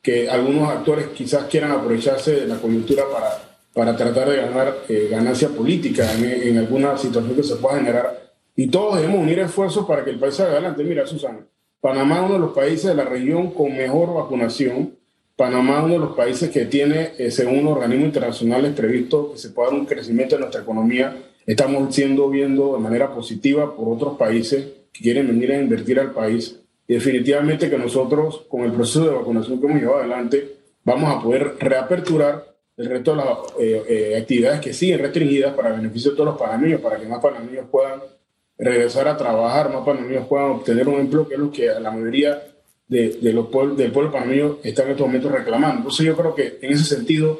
que 0.00 0.28
algunos 0.28 0.68
actores 0.68 1.08
quizás 1.08 1.44
quieran 1.44 1.72
aprovecharse 1.72 2.32
de 2.32 2.46
la 2.46 2.56
coyuntura 2.56 3.04
para 3.12 3.49
para 3.72 3.96
tratar 3.96 4.28
de 4.28 4.36
ganar 4.36 4.78
eh, 4.88 5.08
ganancia 5.10 5.48
política 5.48 6.12
en, 6.14 6.58
alguna 6.58 6.96
situación 6.96 7.34
que 7.34 7.42
se 7.42 7.56
pueda 7.56 7.78
generar. 7.78 8.32
Y 8.56 8.66
todos 8.66 8.96
debemos 8.96 9.20
unir 9.20 9.38
esfuerzos 9.38 9.86
para 9.86 10.04
que 10.04 10.10
el 10.10 10.18
país 10.18 10.34
salga 10.34 10.52
adelante. 10.52 10.82
Mira, 10.82 11.06
Susana, 11.06 11.46
Panamá 11.80 12.16
es 12.16 12.22
uno 12.22 12.34
de 12.34 12.40
los 12.40 12.52
países 12.52 12.84
de 12.84 12.94
la 12.94 13.04
región 13.04 13.52
con 13.52 13.76
mejor 13.76 14.14
vacunación. 14.14 14.96
Panamá 15.36 15.78
es 15.78 15.84
uno 15.84 15.94
de 15.94 16.00
los 16.00 16.16
países 16.16 16.50
que 16.50 16.66
tiene, 16.66 17.12
eh, 17.16 17.30
según 17.30 17.66
organismos 17.68 18.06
internacionales, 18.06 18.74
previsto 18.74 19.32
que 19.32 19.38
se 19.38 19.50
pueda 19.50 19.70
dar 19.70 19.78
un 19.78 19.86
crecimiento 19.86 20.34
de 20.34 20.40
nuestra 20.40 20.62
economía. 20.62 21.16
Estamos 21.46 21.94
siendo 21.94 22.28
viendo 22.28 22.74
de 22.74 22.80
manera 22.80 23.14
positiva 23.14 23.74
por 23.74 23.88
otros 23.88 24.18
países 24.18 24.66
que 24.92 25.02
quieren 25.02 25.28
venir 25.28 25.52
a 25.52 25.60
invertir 25.60 25.98
al 26.00 26.10
país. 26.10 26.60
Y 26.86 26.94
definitivamente 26.94 27.70
que 27.70 27.78
nosotros, 27.78 28.44
con 28.48 28.62
el 28.62 28.72
proceso 28.72 29.04
de 29.04 29.14
vacunación 29.14 29.60
que 29.60 29.66
hemos 29.66 29.80
llevado 29.80 30.00
adelante, 30.00 30.56
vamos 30.84 31.14
a 31.14 31.22
poder 31.22 31.54
reaperturar 31.60 32.49
el 32.80 32.86
resto 32.86 33.10
de 33.10 33.16
las 33.18 33.26
eh, 33.58 33.82
eh, 33.88 34.16
actividades 34.16 34.60
que 34.60 34.72
siguen 34.72 35.00
restringidas 35.00 35.54
para 35.54 35.72
beneficio 35.72 36.12
de 36.12 36.16
todos 36.16 36.30
los 36.30 36.38
panameños, 36.38 36.80
para 36.80 36.98
que 36.98 37.06
más 37.06 37.20
panameños 37.20 37.66
puedan 37.70 38.00
regresar 38.56 39.06
a 39.06 39.18
trabajar, 39.18 39.70
más 39.70 39.84
panameños 39.84 40.26
puedan 40.26 40.52
obtener 40.52 40.88
un 40.88 40.98
empleo, 41.00 41.28
que 41.28 41.34
es 41.34 41.40
lo 41.40 41.52
que 41.52 41.66
la 41.66 41.90
mayoría 41.90 42.42
de, 42.88 43.18
los 43.34 43.76
del 43.76 43.92
pueblo 43.92 44.10
panameño 44.10 44.58
está 44.62 44.84
en 44.84 44.92
estos 44.92 45.06
momentos 45.06 45.30
reclamando. 45.30 45.76
Entonces 45.78 46.06
yo 46.06 46.16
creo 46.16 46.34
que 46.34 46.58
en 46.62 46.72
ese 46.72 46.84
sentido, 46.84 47.38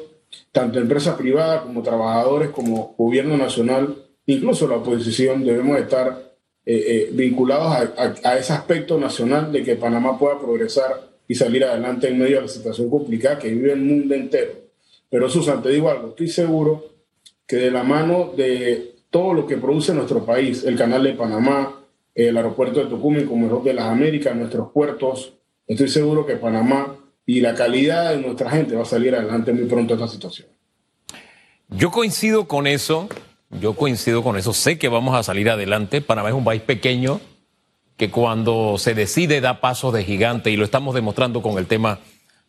tanto 0.51 0.79
empresas 0.79 1.15
privadas 1.15 1.63
como 1.63 1.81
trabajadores, 1.81 2.51
como 2.51 2.93
gobierno 2.95 3.35
nacional, 3.35 3.95
incluso 4.27 4.67
la 4.67 4.75
oposición, 4.75 5.43
debemos 5.43 5.79
estar 5.79 6.33
eh, 6.67 7.09
vinculados 7.13 7.73
a, 7.97 8.13
a 8.23 8.37
ese 8.37 8.53
aspecto 8.53 8.99
nacional 8.99 9.51
de 9.51 9.63
que 9.63 9.75
Panamá 9.75 10.19
pueda 10.19 10.37
progresar 10.39 11.09
y 11.27 11.33
salir 11.33 11.63
adelante 11.65 12.09
en 12.09 12.19
medio 12.19 12.35
de 12.35 12.41
la 12.43 12.47
situación 12.47 12.91
complicada 12.91 13.39
que 13.39 13.49
vive 13.49 13.73
el 13.73 13.81
mundo 13.81 14.13
entero. 14.13 14.70
Pero 15.11 15.29
Susan, 15.29 15.61
te 15.61 15.69
digo 15.69 15.91
algo, 15.91 16.09
estoy 16.09 16.29
seguro 16.29 16.85
que 17.45 17.57
de 17.57 17.69
la 17.69 17.83
mano 17.83 18.31
de 18.35 18.95
todo 19.09 19.33
lo 19.33 19.45
que 19.45 19.57
produce 19.57 19.93
nuestro 19.93 20.25
país, 20.25 20.63
el 20.63 20.77
canal 20.77 21.03
de 21.03 21.11
Panamá, 21.11 21.81
el 22.15 22.37
aeropuerto 22.37 22.79
de 22.79 22.85
Tucumán 22.85 23.25
como 23.25 23.57
el 23.57 23.63
de 23.63 23.73
las 23.73 23.85
Américas, 23.85 24.33
nuestros 24.33 24.71
puertos, 24.71 25.33
estoy 25.67 25.89
seguro 25.89 26.25
que 26.25 26.37
Panamá 26.37 26.95
y 27.25 27.41
la 27.41 27.53
calidad 27.53 28.11
de 28.11 28.21
nuestra 28.21 28.49
gente 28.49 28.73
va 28.73 28.83
a 28.83 28.85
salir 28.85 29.13
adelante 29.13 29.51
muy 29.51 29.65
pronto 29.65 29.95
de 29.95 30.01
esta 30.01 30.13
situación. 30.13 30.47
Yo 31.67 31.91
coincido 31.91 32.47
con 32.47 32.65
eso, 32.65 33.09
yo 33.49 33.73
coincido 33.73 34.23
con 34.23 34.37
eso, 34.37 34.53
sé 34.53 34.79
que 34.79 34.87
vamos 34.87 35.13
a 35.13 35.23
salir 35.23 35.49
adelante, 35.49 35.99
Panamá 35.99 36.29
es 36.29 36.35
un 36.35 36.45
país 36.45 36.61
pequeño 36.61 37.19
que 37.97 38.09
cuando 38.09 38.77
se 38.77 38.93
decide 38.93 39.41
da 39.41 39.59
pasos 39.59 39.93
de 39.93 40.05
gigante 40.05 40.51
y 40.51 40.55
lo 40.55 40.63
estamos 40.63 40.95
demostrando 40.95 41.41
con 41.41 41.57
el 41.57 41.67
tema 41.67 41.99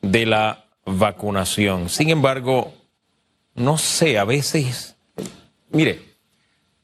de 0.00 0.26
la 0.26 0.64
vacunación. 0.84 1.88
Sin 1.88 2.10
embargo, 2.10 2.72
no 3.54 3.78
sé, 3.78 4.18
a 4.18 4.24
veces, 4.24 4.96
mire, 5.70 6.00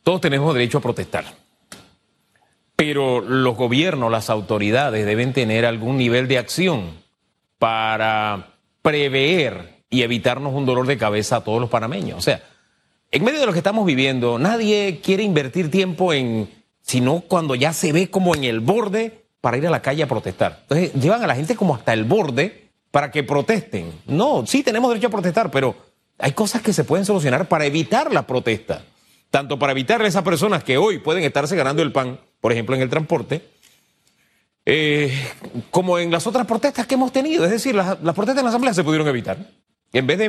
todos 0.03 0.21
tenemos 0.21 0.55
derecho 0.55 0.79
a 0.79 0.83
protestar, 0.83 1.25
pero 2.77 3.21
los 3.21 3.57
gobiernos, 3.57 4.11
las 4.11 4.31
autoridades 4.31 5.05
deben 5.05 5.33
tener 5.33 5.67
algún 5.67 5.97
nivel 5.97 6.29
de 6.29 6.39
acción 6.39 6.93
para 7.59 8.55
prever 8.83 9.83
y 9.91 10.03
evitarnos 10.03 10.55
un 10.55 10.67
dolor 10.67 10.87
de 10.87 10.99
cabeza 10.99 11.37
a 11.37 11.45
todos 11.45 11.61
los 11.61 11.71
panameños. 11.71 12.19
O 12.19 12.23
sea, 12.23 12.43
en 13.11 13.25
medio 13.25 13.41
de 13.41 13.47
lo 13.47 13.53
que 13.53 13.59
estamos 13.59 13.87
viviendo, 13.87 14.39
nadie 14.39 15.01
quiere 15.03 15.23
invertir 15.23 15.71
tiempo 15.71 16.13
en, 16.13 16.51
sino 16.83 17.21
cuando 17.21 17.55
ya 17.55 17.73
se 17.73 17.93
ve 17.93 18.11
como 18.11 18.35
en 18.35 18.45
el 18.45 18.61
borde 18.61 19.25
para 19.41 19.57
ir 19.57 19.67
a 19.67 19.71
la 19.71 19.83
calle 19.83 20.03
a 20.03 20.09
protestar. 20.09 20.59
Entonces, 20.63 20.93
llevan 20.95 21.23
a 21.23 21.27
la 21.27 21.35
gente 21.35 21.57
como 21.57 21.75
hasta 21.75 21.93
el 21.95 22.05
borde 22.05 22.68
para 22.99 23.13
que 23.13 23.23
protesten. 23.23 23.93
No, 24.09 24.45
sí 24.45 24.65
tenemos 24.65 24.91
derecho 24.91 25.07
a 25.07 25.11
protestar, 25.11 25.53
pero 25.53 25.77
hay 26.19 26.33
cosas 26.33 26.63
que 26.63 26.73
se 26.73 26.83
pueden 26.83 27.07
solucionar 27.07 27.47
para 27.47 27.65
evitar 27.65 28.13
la 28.13 28.27
protesta. 28.27 28.83
Tanto 29.31 29.57
para 29.57 29.71
evitar 29.71 30.03
a 30.03 30.07
esas 30.09 30.25
personas 30.25 30.65
que 30.65 30.79
hoy 30.79 30.99
pueden 30.99 31.23
estarse 31.23 31.55
ganando 31.55 31.81
el 31.81 31.93
pan, 31.93 32.19
por 32.41 32.51
ejemplo, 32.51 32.75
en 32.75 32.83
el 32.83 32.91
transporte, 32.91 33.49
eh, 34.67 35.17
como 35.71 36.01
en 36.01 36.11
las 36.11 36.27
otras 36.27 36.45
protestas 36.45 36.89
que 36.89 36.95
hemos 36.95 37.13
tenido. 37.13 37.45
Es 37.45 37.53
decir, 37.53 37.73
las, 37.73 38.03
las 38.03 38.17
protestas 38.17 38.41
en 38.41 38.47
la 38.47 38.51
Asamblea 38.51 38.75
se 38.75 38.83
pudieron 38.83 39.07
evitar. 39.07 39.47
En 39.91 40.07
vez 40.07 40.19
de 40.19 40.27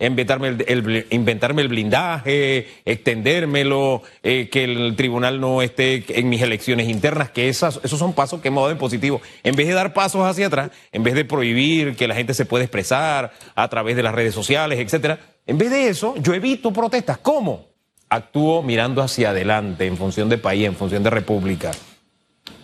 inventarme 0.00 0.48
el, 0.48 1.06
inventarme 1.10 1.62
el 1.62 1.68
blindaje, 1.68 2.66
extendérmelo, 2.84 4.02
eh, 4.24 4.48
que 4.50 4.64
el 4.64 4.96
tribunal 4.96 5.40
no 5.40 5.62
esté 5.62 6.04
en 6.18 6.28
mis 6.28 6.42
elecciones 6.42 6.88
internas, 6.88 7.30
que 7.30 7.48
esas, 7.48 7.78
esos 7.84 8.00
son 8.00 8.14
pasos 8.14 8.40
que 8.40 8.48
hemos 8.48 8.62
dado 8.62 8.72
en 8.72 8.78
positivo. 8.78 9.22
En 9.44 9.54
vez 9.54 9.68
de 9.68 9.74
dar 9.74 9.92
pasos 9.92 10.26
hacia 10.26 10.48
atrás, 10.48 10.72
en 10.90 11.04
vez 11.04 11.14
de 11.14 11.24
prohibir 11.24 11.94
que 11.94 12.08
la 12.08 12.16
gente 12.16 12.34
se 12.34 12.46
pueda 12.46 12.64
expresar 12.64 13.32
a 13.54 13.68
través 13.68 13.94
de 13.94 14.02
las 14.02 14.12
redes 14.12 14.34
sociales, 14.34 14.80
etcétera, 14.80 15.20
en 15.46 15.56
vez 15.56 15.70
de 15.70 15.88
eso, 15.88 16.16
yo 16.18 16.34
evito 16.34 16.72
protestas. 16.72 17.18
¿Cómo? 17.18 17.68
Actúo 18.08 18.60
mirando 18.60 19.02
hacia 19.02 19.30
adelante, 19.30 19.86
en 19.86 19.96
función 19.96 20.28
de 20.28 20.38
país, 20.38 20.66
en 20.66 20.74
función 20.74 21.04
de 21.04 21.10
república. 21.10 21.70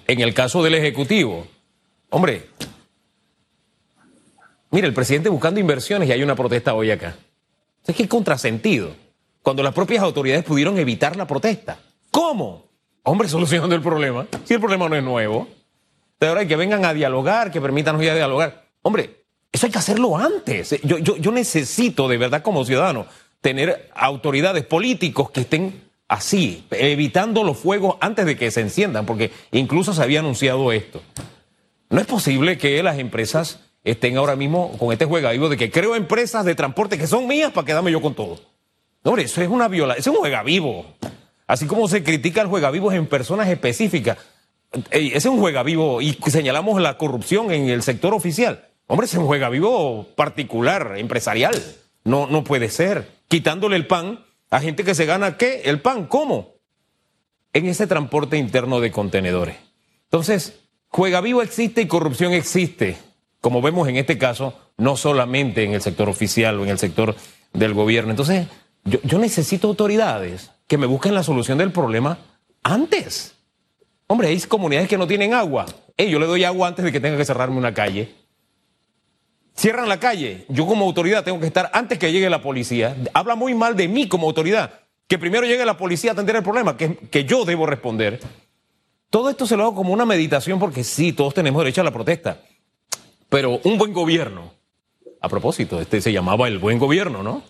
En 0.09 0.21
el 0.21 0.35
caso 0.35 0.61
del 0.65 0.75
Ejecutivo, 0.75 1.47
hombre, 2.11 2.47
Mira, 4.77 4.89
el 4.89 4.93
presidente 4.93 5.31
buscando 5.31 5.59
inversiones 5.59 6.07
y 6.07 6.13
hay 6.13 6.23
una 6.23 6.35
protesta 6.35 6.75
hoy 6.75 6.91
acá. 6.91 7.17
Es 7.87 7.97
que 7.97 8.07
contrasentido. 8.07 8.91
Cuando 9.41 9.63
las 9.63 9.73
propias 9.73 10.03
autoridades 10.03 10.45
pudieron 10.45 10.77
evitar 10.77 11.17
la 11.17 11.27
protesta. 11.27 11.79
¿Cómo? 12.11 12.67
Hombre, 13.03 13.27
solucionando 13.27 13.75
el 13.75 13.81
problema. 13.81 14.27
Si 14.45 14.53
el 14.53 14.61
problema 14.61 14.87
no 14.87 14.95
es 14.95 15.03
nuevo. 15.03 15.49
De 16.21 16.29
hay 16.29 16.47
que 16.47 16.57
vengan 16.57 16.85
a 16.85 16.93
dialogar, 16.93 17.51
que 17.51 17.59
permitan 17.59 18.03
ir 18.03 18.11
a 18.11 18.17
dialogar. 18.17 18.67
Hombre, 18.83 19.25
eso 19.51 19.65
hay 19.65 19.73
que 19.73 19.79
hacerlo 19.79 20.15
antes. 20.15 20.79
Yo, 20.83 20.99
yo, 20.99 21.17
yo 21.17 21.33
necesito, 21.33 22.07
de 22.07 22.19
verdad, 22.19 22.43
como 22.43 22.63
ciudadano, 22.63 23.07
tener 23.41 23.89
autoridades 23.95 24.67
políticos 24.67 25.31
que 25.31 25.41
estén 25.41 25.85
así, 26.07 26.67
evitando 26.71 27.45
los 27.45 27.57
fuegos 27.57 27.97
antes 28.01 28.27
de 28.27 28.37
que 28.37 28.51
se 28.51 28.61
enciendan, 28.61 29.07
porque 29.07 29.31
incluso 29.53 29.95
se 29.95 30.03
había 30.03 30.21
anunciado 30.21 30.71
esto. 30.71 31.01
No 31.89 31.99
es 31.99 32.07
posible 32.07 32.59
que 32.59 32.83
las 32.83 32.99
empresas 32.99 33.61
estén 33.87 34.17
ahora 34.17 34.37
mismo 34.37 34.77
con 34.79 34.93
este 34.93 35.07
juega 35.07 35.31
vivo 35.31 35.49
de 35.49 35.57
que 35.57 35.71
creo 35.71 35.95
empresas 35.95 36.45
de 36.45 36.55
transporte 36.55 36.99
que 36.99 37.07
son 37.07 37.27
mías 37.27 37.53
para 37.53 37.67
quedarme 37.67 37.91
yo 37.91 38.03
con 38.03 38.15
todo. 38.15 38.39
hombre, 39.05 39.25
eso 39.25 39.41
es 39.41 39.49
una 39.49 39.69
viola, 39.69 39.95
es 39.95 40.07
un 40.07 40.17
juega 40.17 40.43
vivo. 40.43 40.87
Así 41.47 41.67
como 41.67 41.89
se 41.89 42.03
critica 42.03 42.43
el 42.43 42.49
juega 42.49 42.71
vivo 42.71 42.93
en 42.93 43.07
personas 43.07 43.49
específicas. 43.49 44.19
Ese 44.91 45.17
es 45.17 45.27
un 45.27 45.39
juega 45.39 45.63
vivo 45.63 46.03
y 46.03 46.19
señalamos 46.27 46.81
la 46.83 46.99
corrupción 46.99 47.53
en 47.53 47.69
el 47.69 47.83
sector 47.83 48.13
oficial. 48.13 48.69
Hombre, 48.89 49.07
ese 49.07 49.17
es 49.17 49.21
un 49.21 49.27
juega 49.27 49.49
vivo 49.49 50.07
particular, 50.17 50.95
empresarial. 50.97 51.55
No, 52.05 52.27
no 52.27 52.45
puede 52.45 52.69
ser. 52.69 53.09
Quitándole 53.29 53.77
el 53.77 53.87
pan 53.87 54.25
a 54.51 54.61
gente 54.61 54.85
que 54.85 54.95
se 54.95 55.07
gana, 55.07 55.37
¿qué? 55.37 55.63
El 55.65 55.81
pan, 55.81 56.07
¿cómo? 56.07 56.57
en 57.57 57.67
ese 57.67 57.87
transporte 57.87 58.37
interno 58.37 58.81
de 58.81 58.91
contenedores. 58.91 59.57
Entonces, 60.05 60.61
juega 60.89 61.23
vivo 61.23 61.41
existe 61.41 61.81
y 61.81 61.87
corrupción 61.87 62.35
existe, 62.35 62.99
como 63.47 63.63
vemos 63.63 63.87
en 63.87 63.97
este 63.97 64.19
caso, 64.19 64.55
no 64.77 64.97
solamente 64.97 65.63
en 65.63 65.73
el 65.73 65.81
sector 65.81 66.09
oficial 66.09 66.59
o 66.59 66.65
en 66.65 66.71
el 66.71 66.81
sector 66.81 67.15
del 67.53 67.75
gobierno. 67.75 68.11
Entonces, 68.11 68.49
yo, 68.83 69.21
necesito 69.21 69.69
autoridades 69.69 70.51
que 70.67 70.77
me 70.77 70.87
busquen 70.87 71.15
la 71.15 71.23
solución 71.23 71.57
del 71.57 71.71
problema 71.71 72.19
antes. 72.65 73.37
Hombre, 74.09 74.27
hay 74.27 74.41
comunidades 74.41 74.89
que 74.89 74.99
no 74.99 75.07
tienen 75.07 75.33
agua. 75.33 75.65
Yo 75.97 76.19
le 76.19 76.27
doy 76.27 76.43
agua 76.43 76.67
antes 76.67 76.85
de 76.85 76.91
que 76.91 76.99
tenga 76.99 77.17
que 77.17 77.25
cerrarme 77.25 77.57
una 77.57 77.73
calle. 77.73 78.17
Cierran 79.55 79.89
la 79.89 80.01
calle. 80.01 80.45
Yo 80.49 80.67
como 80.67 80.85
autoridad 80.85 81.23
tengo 81.23 81.39
que 81.39 81.47
estar 81.47 81.71
antes 81.73 82.01
que 82.01 82.11
llegue 82.11 82.29
la 82.29 82.43
policía. 82.43 82.97
Habla 83.15 83.37
muy 83.37 83.55
mal 83.55 83.77
de 83.77 83.87
mí 83.87 84.09
como 84.09 84.27
autoridad. 84.27 84.81
Que 85.07 85.19
primero 85.19 85.47
llegue 85.47 85.65
la 85.65 85.77
policía 85.77 86.11
a 86.11 86.15
atender 86.15 86.35
el 86.35 86.43
problema, 86.43 86.77
que, 86.77 86.97
que 86.97 87.25
yo 87.25 87.45
debo 87.45 87.65
responder. 87.65 88.19
Todo 89.09 89.31
esto 89.31 89.47
se 89.47 89.57
lo 89.57 89.63
hago 89.63 89.77
como 89.77 89.93
una 89.93 90.05
meditación 90.05 90.59
porque 90.59 90.83
sí, 90.83 91.13
todos 91.13 91.33
tenemos 91.33 91.63
derecho 91.63 91.83
a 91.83 91.85
la 91.85 91.93
protesta. 91.93 92.41
Pero 93.29 93.61
un 93.65 93.79
buen 93.79 93.93
gobierno, 93.93 94.53
a 95.21 95.29
propósito, 95.29 95.81
este 95.81 96.01
se 96.01 96.13
llamaba 96.13 96.49
el 96.49 96.59
buen 96.59 96.79
gobierno, 96.79 97.23
¿no? 97.23 97.43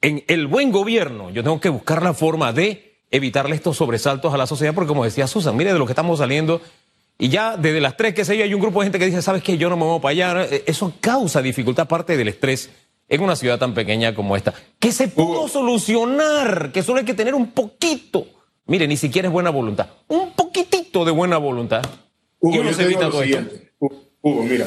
En 0.00 0.24
el 0.28 0.46
buen 0.46 0.72
gobierno 0.72 1.30
yo 1.30 1.42
tengo 1.42 1.60
que 1.60 1.68
buscar 1.68 2.02
la 2.02 2.14
forma 2.14 2.52
de 2.52 2.98
evitarle 3.10 3.54
estos 3.54 3.76
sobresaltos 3.76 4.32
a 4.32 4.36
la 4.36 4.46
sociedad, 4.46 4.74
porque 4.74 4.88
como 4.88 5.04
decía 5.04 5.26
Susan, 5.26 5.56
mire 5.56 5.72
de 5.72 5.78
lo 5.78 5.86
que 5.86 5.92
estamos 5.92 6.20
saliendo, 6.20 6.60
y 7.20 7.28
ya 7.28 7.58
desde 7.58 7.82
las 7.82 7.98
tres, 7.98 8.14
que 8.14 8.24
sé 8.24 8.36
yo, 8.36 8.44
hay 8.44 8.54
un 8.54 8.60
grupo 8.60 8.80
de 8.80 8.86
gente 8.86 8.98
que 8.98 9.04
dice, 9.04 9.20
¿sabes 9.20 9.42
qué? 9.42 9.58
Yo 9.58 9.68
no 9.68 9.76
me 9.76 9.84
voy 9.84 10.00
para 10.00 10.10
allá. 10.12 10.48
Eso 10.66 10.94
causa 11.02 11.42
dificultad, 11.42 11.82
aparte 11.82 12.16
del 12.16 12.28
estrés 12.28 12.70
en 13.10 13.20
una 13.20 13.36
ciudad 13.36 13.58
tan 13.58 13.74
pequeña 13.74 14.14
como 14.14 14.36
esta. 14.36 14.54
¿Qué 14.78 14.90
se 14.90 15.08
pudo 15.08 15.46
solucionar? 15.46 16.72
Que 16.72 16.82
solo 16.82 17.00
hay 17.00 17.04
que 17.04 17.12
tener 17.12 17.34
un 17.34 17.50
poquito. 17.50 18.26
Mire, 18.66 18.88
ni 18.88 18.96
siquiera 18.96 19.28
es 19.28 19.32
buena 19.32 19.50
voluntad. 19.50 19.88
Un 20.08 20.32
poquitito 20.32 21.04
de 21.04 21.10
buena 21.10 21.36
voluntad. 21.36 21.82
Hugo, 22.38 22.54
y 22.54 22.58
uno 22.60 22.72
se 22.72 22.84
evita 22.84 23.10
todo 23.10 23.20
siguiente. 23.22 23.72
Hugo, 24.22 24.42
mira, 24.44 24.66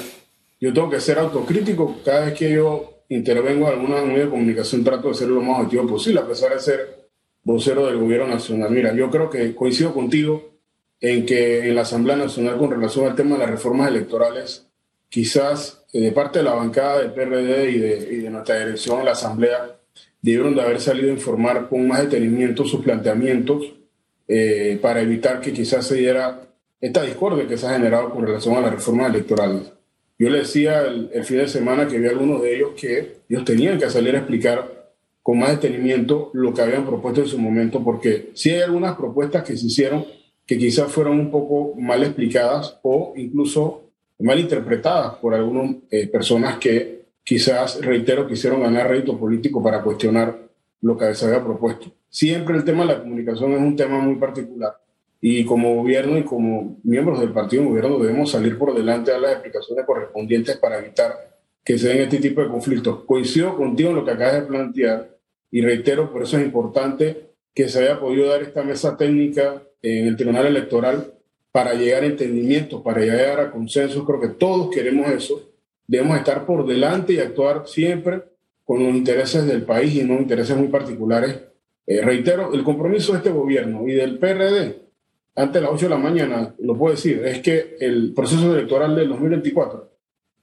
yo 0.64 0.72
tengo 0.72 0.90
que 0.90 1.02
ser 1.02 1.20
autocrítico 1.20 1.98
cada 2.06 2.24
vez 2.24 2.36
que 2.36 2.50
yo 2.50 3.04
intervengo 3.10 3.68
en 3.68 3.74
alguna 3.74 4.02
medio 4.02 4.24
de 4.24 4.30
comunicación, 4.30 4.82
trato 4.82 5.10
de 5.10 5.14
ser 5.14 5.28
lo 5.28 5.42
más 5.42 5.60
objetivo 5.60 5.86
posible, 5.86 6.22
a 6.22 6.26
pesar 6.26 6.54
de 6.54 6.60
ser 6.62 7.10
vocero 7.44 7.86
del 7.86 7.98
gobierno 7.98 8.28
nacional. 8.28 8.72
Mira, 8.72 8.96
yo 8.96 9.10
creo 9.10 9.30
que 9.30 9.54
coincido 9.54 9.94
contigo 9.94 10.54
en 11.02 11.26
que 11.26 11.68
en 11.68 11.76
la 11.76 11.82
Asamblea 11.82 12.16
Nacional 12.16 12.58
con 12.58 12.72
relación 12.72 13.06
al 13.06 13.14
tema 13.14 13.36
de 13.36 13.40
las 13.40 13.50
reformas 13.50 13.90
electorales, 13.90 14.66
quizás 15.10 15.84
eh, 15.92 16.00
de 16.00 16.14
parte 16.14 16.40
de 16.40 16.46
la 16.46 16.54
bancada 16.54 17.00
del 17.00 17.12
PRD 17.12 17.70
y 17.70 17.80
de, 18.22 18.30
nuestra 18.30 18.60
dirección 18.60 19.00
en 19.00 19.06
la 19.06 19.12
Asamblea, 19.12 19.82
debieron 20.22 20.56
de 20.56 20.62
haber 20.62 20.80
salido 20.80 21.10
a 21.10 21.14
informar 21.14 21.68
con 21.68 21.86
más 21.86 22.04
detenimiento 22.04 22.64
sus 22.64 22.82
planteamientos 22.82 23.66
eh, 24.30 24.80
para 24.82 25.02
evitar 25.02 25.42
que 25.42 25.52
quizás 25.52 25.86
se 25.86 25.96
diera 25.96 26.40
esta 26.80 27.04
discordia 27.04 27.50
que 27.50 27.58
se 27.58 27.68
ha 27.68 27.74
generado 27.74 28.12
con 28.12 28.26
relación 28.26 28.56
a 28.56 28.62
las 28.62 28.72
reformas 28.72 29.10
electorales. 29.10 29.73
Yo 30.24 30.30
le 30.30 30.38
decía 30.40 30.84
el, 30.84 31.10
el 31.14 31.26
fin 31.26 31.40
de 31.40 31.50
semana 31.50 31.86
que 31.86 32.00
vi 32.00 32.08
a 32.08 32.12
algunos 32.12 32.42
de 32.42 32.56
ellos 32.56 32.70
que 32.78 33.18
ellos 33.28 33.44
tenían 33.44 33.78
que 33.78 33.90
salir 33.90 34.16
a 34.16 34.20
explicar 34.20 34.94
con 35.22 35.38
más 35.38 35.50
detenimiento 35.50 36.30
lo 36.32 36.54
que 36.54 36.62
habían 36.62 36.86
propuesto 36.86 37.20
en 37.20 37.28
su 37.28 37.38
momento, 37.38 37.84
porque 37.84 38.30
sí 38.34 38.50
hay 38.52 38.62
algunas 38.62 38.96
propuestas 38.96 39.44
que 39.44 39.58
se 39.58 39.66
hicieron 39.66 40.06
que 40.46 40.58
quizás 40.58 40.90
fueron 40.90 41.20
un 41.20 41.30
poco 41.30 41.76
mal 41.78 42.04
explicadas 42.04 42.80
o 42.84 43.12
incluso 43.18 43.90
mal 44.20 44.40
interpretadas 44.40 45.16
por 45.16 45.34
algunas 45.34 45.76
eh, 45.92 46.08
personas 46.08 46.58
que 46.58 47.04
quizás, 47.22 47.82
reitero, 47.82 48.26
quisieron 48.26 48.62
ganar 48.62 48.88
rédito 48.88 49.20
político 49.20 49.62
para 49.62 49.84
cuestionar 49.84 50.38
lo 50.80 50.98
que 50.98 51.14
se 51.16 51.26
había 51.26 51.44
propuesto. 51.44 51.92
Siempre 52.10 52.56
el 52.56 52.64
tema 52.64 52.84
de 52.84 52.94
la 52.94 53.00
comunicación 53.02 53.52
es 53.52 53.60
un 53.60 53.76
tema 53.76 54.00
muy 54.00 54.16
particular 54.16 54.78
y 55.26 55.46
como 55.46 55.74
gobierno 55.76 56.18
y 56.18 56.24
como 56.24 56.82
miembros 56.84 57.22
del 57.22 57.32
partido 57.32 57.64
de 57.64 57.70
gobierno 57.70 57.98
debemos 57.98 58.32
salir 58.32 58.58
por 58.58 58.76
delante 58.76 59.14
a 59.14 59.18
las 59.18 59.32
explicaciones 59.32 59.86
correspondientes 59.86 60.58
para 60.58 60.80
evitar 60.80 61.14
que 61.64 61.78
se 61.78 61.88
den 61.88 62.02
este 62.02 62.18
tipo 62.18 62.42
de 62.42 62.50
conflictos. 62.50 63.06
Coincido 63.06 63.56
contigo 63.56 63.92
en 63.92 63.96
lo 63.96 64.04
que 64.04 64.12
acabas 64.12 64.34
de 64.34 64.42
plantear 64.42 65.18
y 65.50 65.62
reitero, 65.62 66.12
por 66.12 66.24
eso 66.24 66.38
es 66.38 66.44
importante 66.44 67.30
que 67.56 67.70
se 67.70 67.80
haya 67.80 68.02
podido 68.02 68.28
dar 68.28 68.42
esta 68.42 68.64
mesa 68.64 68.98
técnica 68.98 69.64
en 69.82 70.08
el 70.08 70.18
Tribunal 70.18 70.48
Electoral 70.48 71.14
para 71.54 71.74
llegar 71.74 72.04
a 72.04 72.08
entendimientos, 72.08 72.82
para 72.82 73.00
llegar 73.00 73.40
a 73.40 73.50
consensos. 73.50 74.04
Creo 74.06 74.20
que 74.20 74.28
todos 74.28 74.76
queremos 74.76 75.10
eso. 75.10 75.54
Debemos 75.88 76.18
estar 76.18 76.46
por 76.46 76.68
delante 76.68 77.14
y 77.14 77.20
actuar 77.20 77.66
siempre 77.66 78.24
con 78.66 78.84
los 78.84 78.94
intereses 78.94 79.46
del 79.46 79.64
país 79.64 79.96
y 79.96 80.04
no 80.04 80.16
intereses 80.16 80.58
muy 80.58 80.68
particulares. 80.68 81.40
Eh, 81.88 82.02
reitero, 82.02 82.54
el 82.54 82.66
compromiso 82.66 83.14
de 83.14 83.20
este 83.20 83.30
gobierno 83.30 83.88
y 83.88 83.94
del 83.94 84.18
PRD, 84.18 84.83
antes 85.36 85.54
de 85.54 85.62
las 85.62 85.72
8 85.72 85.86
de 85.86 85.90
la 85.90 85.98
mañana, 85.98 86.56
lo 86.60 86.78
puedo 86.78 86.96
decir, 86.96 87.24
es 87.26 87.40
que 87.40 87.76
el 87.80 88.14
proceso 88.14 88.54
electoral 88.54 88.96
del 88.96 89.10
2024 89.10 89.92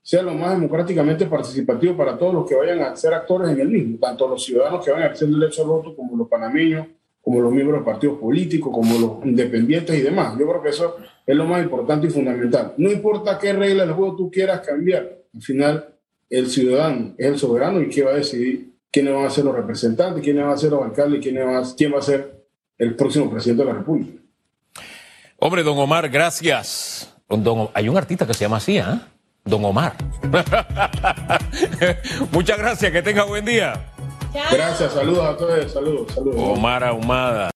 sea 0.03 0.23
lo 0.23 0.35
más 0.35 0.53
democráticamente 0.53 1.27
participativo 1.27 1.97
para 1.97 2.19
todos 2.19 2.35
los 2.35 2.49
que 2.49 2.57
vayan 2.57 2.81
a 2.81 2.97
ser 2.97 3.15
actores 3.15 3.51
en 3.51 3.61
el 3.61 3.69
mismo, 3.69 3.99
tanto 4.01 4.27
los 4.27 4.43
ciudadanos 4.43 4.85
que 4.85 4.91
van 4.91 5.03
a 5.03 5.07
ejercer 5.07 5.29
el 5.29 5.39
derecho 5.39 5.63
al 5.63 5.69
voto 5.69 5.95
como 5.95 6.17
los 6.17 6.29
panameños, 6.29 6.87
como 7.21 7.41
los 7.41 7.53
miembros 7.53 7.81
de 7.81 7.85
partidos 7.85 8.19
políticos, 8.19 8.73
como 8.73 8.99
los 8.99 9.27
independientes 9.27 9.97
y 9.97 10.01
demás. 10.01 10.37
Yo 10.39 10.49
creo 10.49 10.63
que 10.63 10.71
eso 10.71 10.97
es 11.27 11.37
lo 11.37 11.45
más 11.45 11.63
importante 11.63 12.07
y 12.07 12.11
fundamental. 12.11 12.75
No 12.79 12.91
importa 12.91 13.39
qué 13.39 13.53
regla 13.53 13.85
del 13.85 13.95
juego 13.95 14.17
tú 14.17 14.31
quieras 14.31 14.61
cambiar, 14.67 15.19
al 15.33 15.43
final 15.43 15.95
el 16.29 16.49
ciudadano 16.49 17.15
es 17.19 17.27
el 17.27 17.39
soberano 17.39 17.81
y 17.81 17.89
que 17.89 18.03
va 18.03 18.13
a 18.13 18.15
decidir 18.15 18.73
quiénes 18.91 19.15
van 19.15 19.27
a 19.27 19.31
ser 19.31 19.45
los 19.45 19.55
representantes, 19.55 20.23
quiénes 20.23 20.45
van 20.45 20.53
a 20.53 20.57
ser 20.57 20.71
los 20.71 20.83
alcaldes, 20.83 21.21
quién 21.21 21.37
va, 21.37 21.63
quién 21.77 21.93
va 21.93 21.99
a 21.99 22.03
ser 22.03 22.45
el 22.79 22.97
próximo 22.97 23.31
presidente 23.31 23.65
de 23.65 23.71
la 23.71 23.79
República. 23.79 24.20
Hombre, 25.43 25.63
don 25.63 25.79
Omar, 25.79 26.07
gracias. 26.11 27.15
hay 27.73 27.89
un 27.89 27.97
artista 27.97 28.27
que 28.27 28.35
se 28.35 28.41
llama 28.41 28.59
así, 28.59 28.77
¿ah? 28.77 29.09
don 29.43 29.65
Omar. 29.65 29.95
Muchas 32.31 32.59
gracias, 32.59 32.93
que 32.93 33.01
tenga 33.01 33.25
buen 33.25 33.47
día. 33.47 33.87
Gracias, 34.35 34.93
saludos 34.93 35.27
a 35.27 35.37
todos, 35.39 35.73
saludos, 35.73 36.13
saludos. 36.15 36.37
Omar 36.37 36.85
Ahumada. 36.85 37.49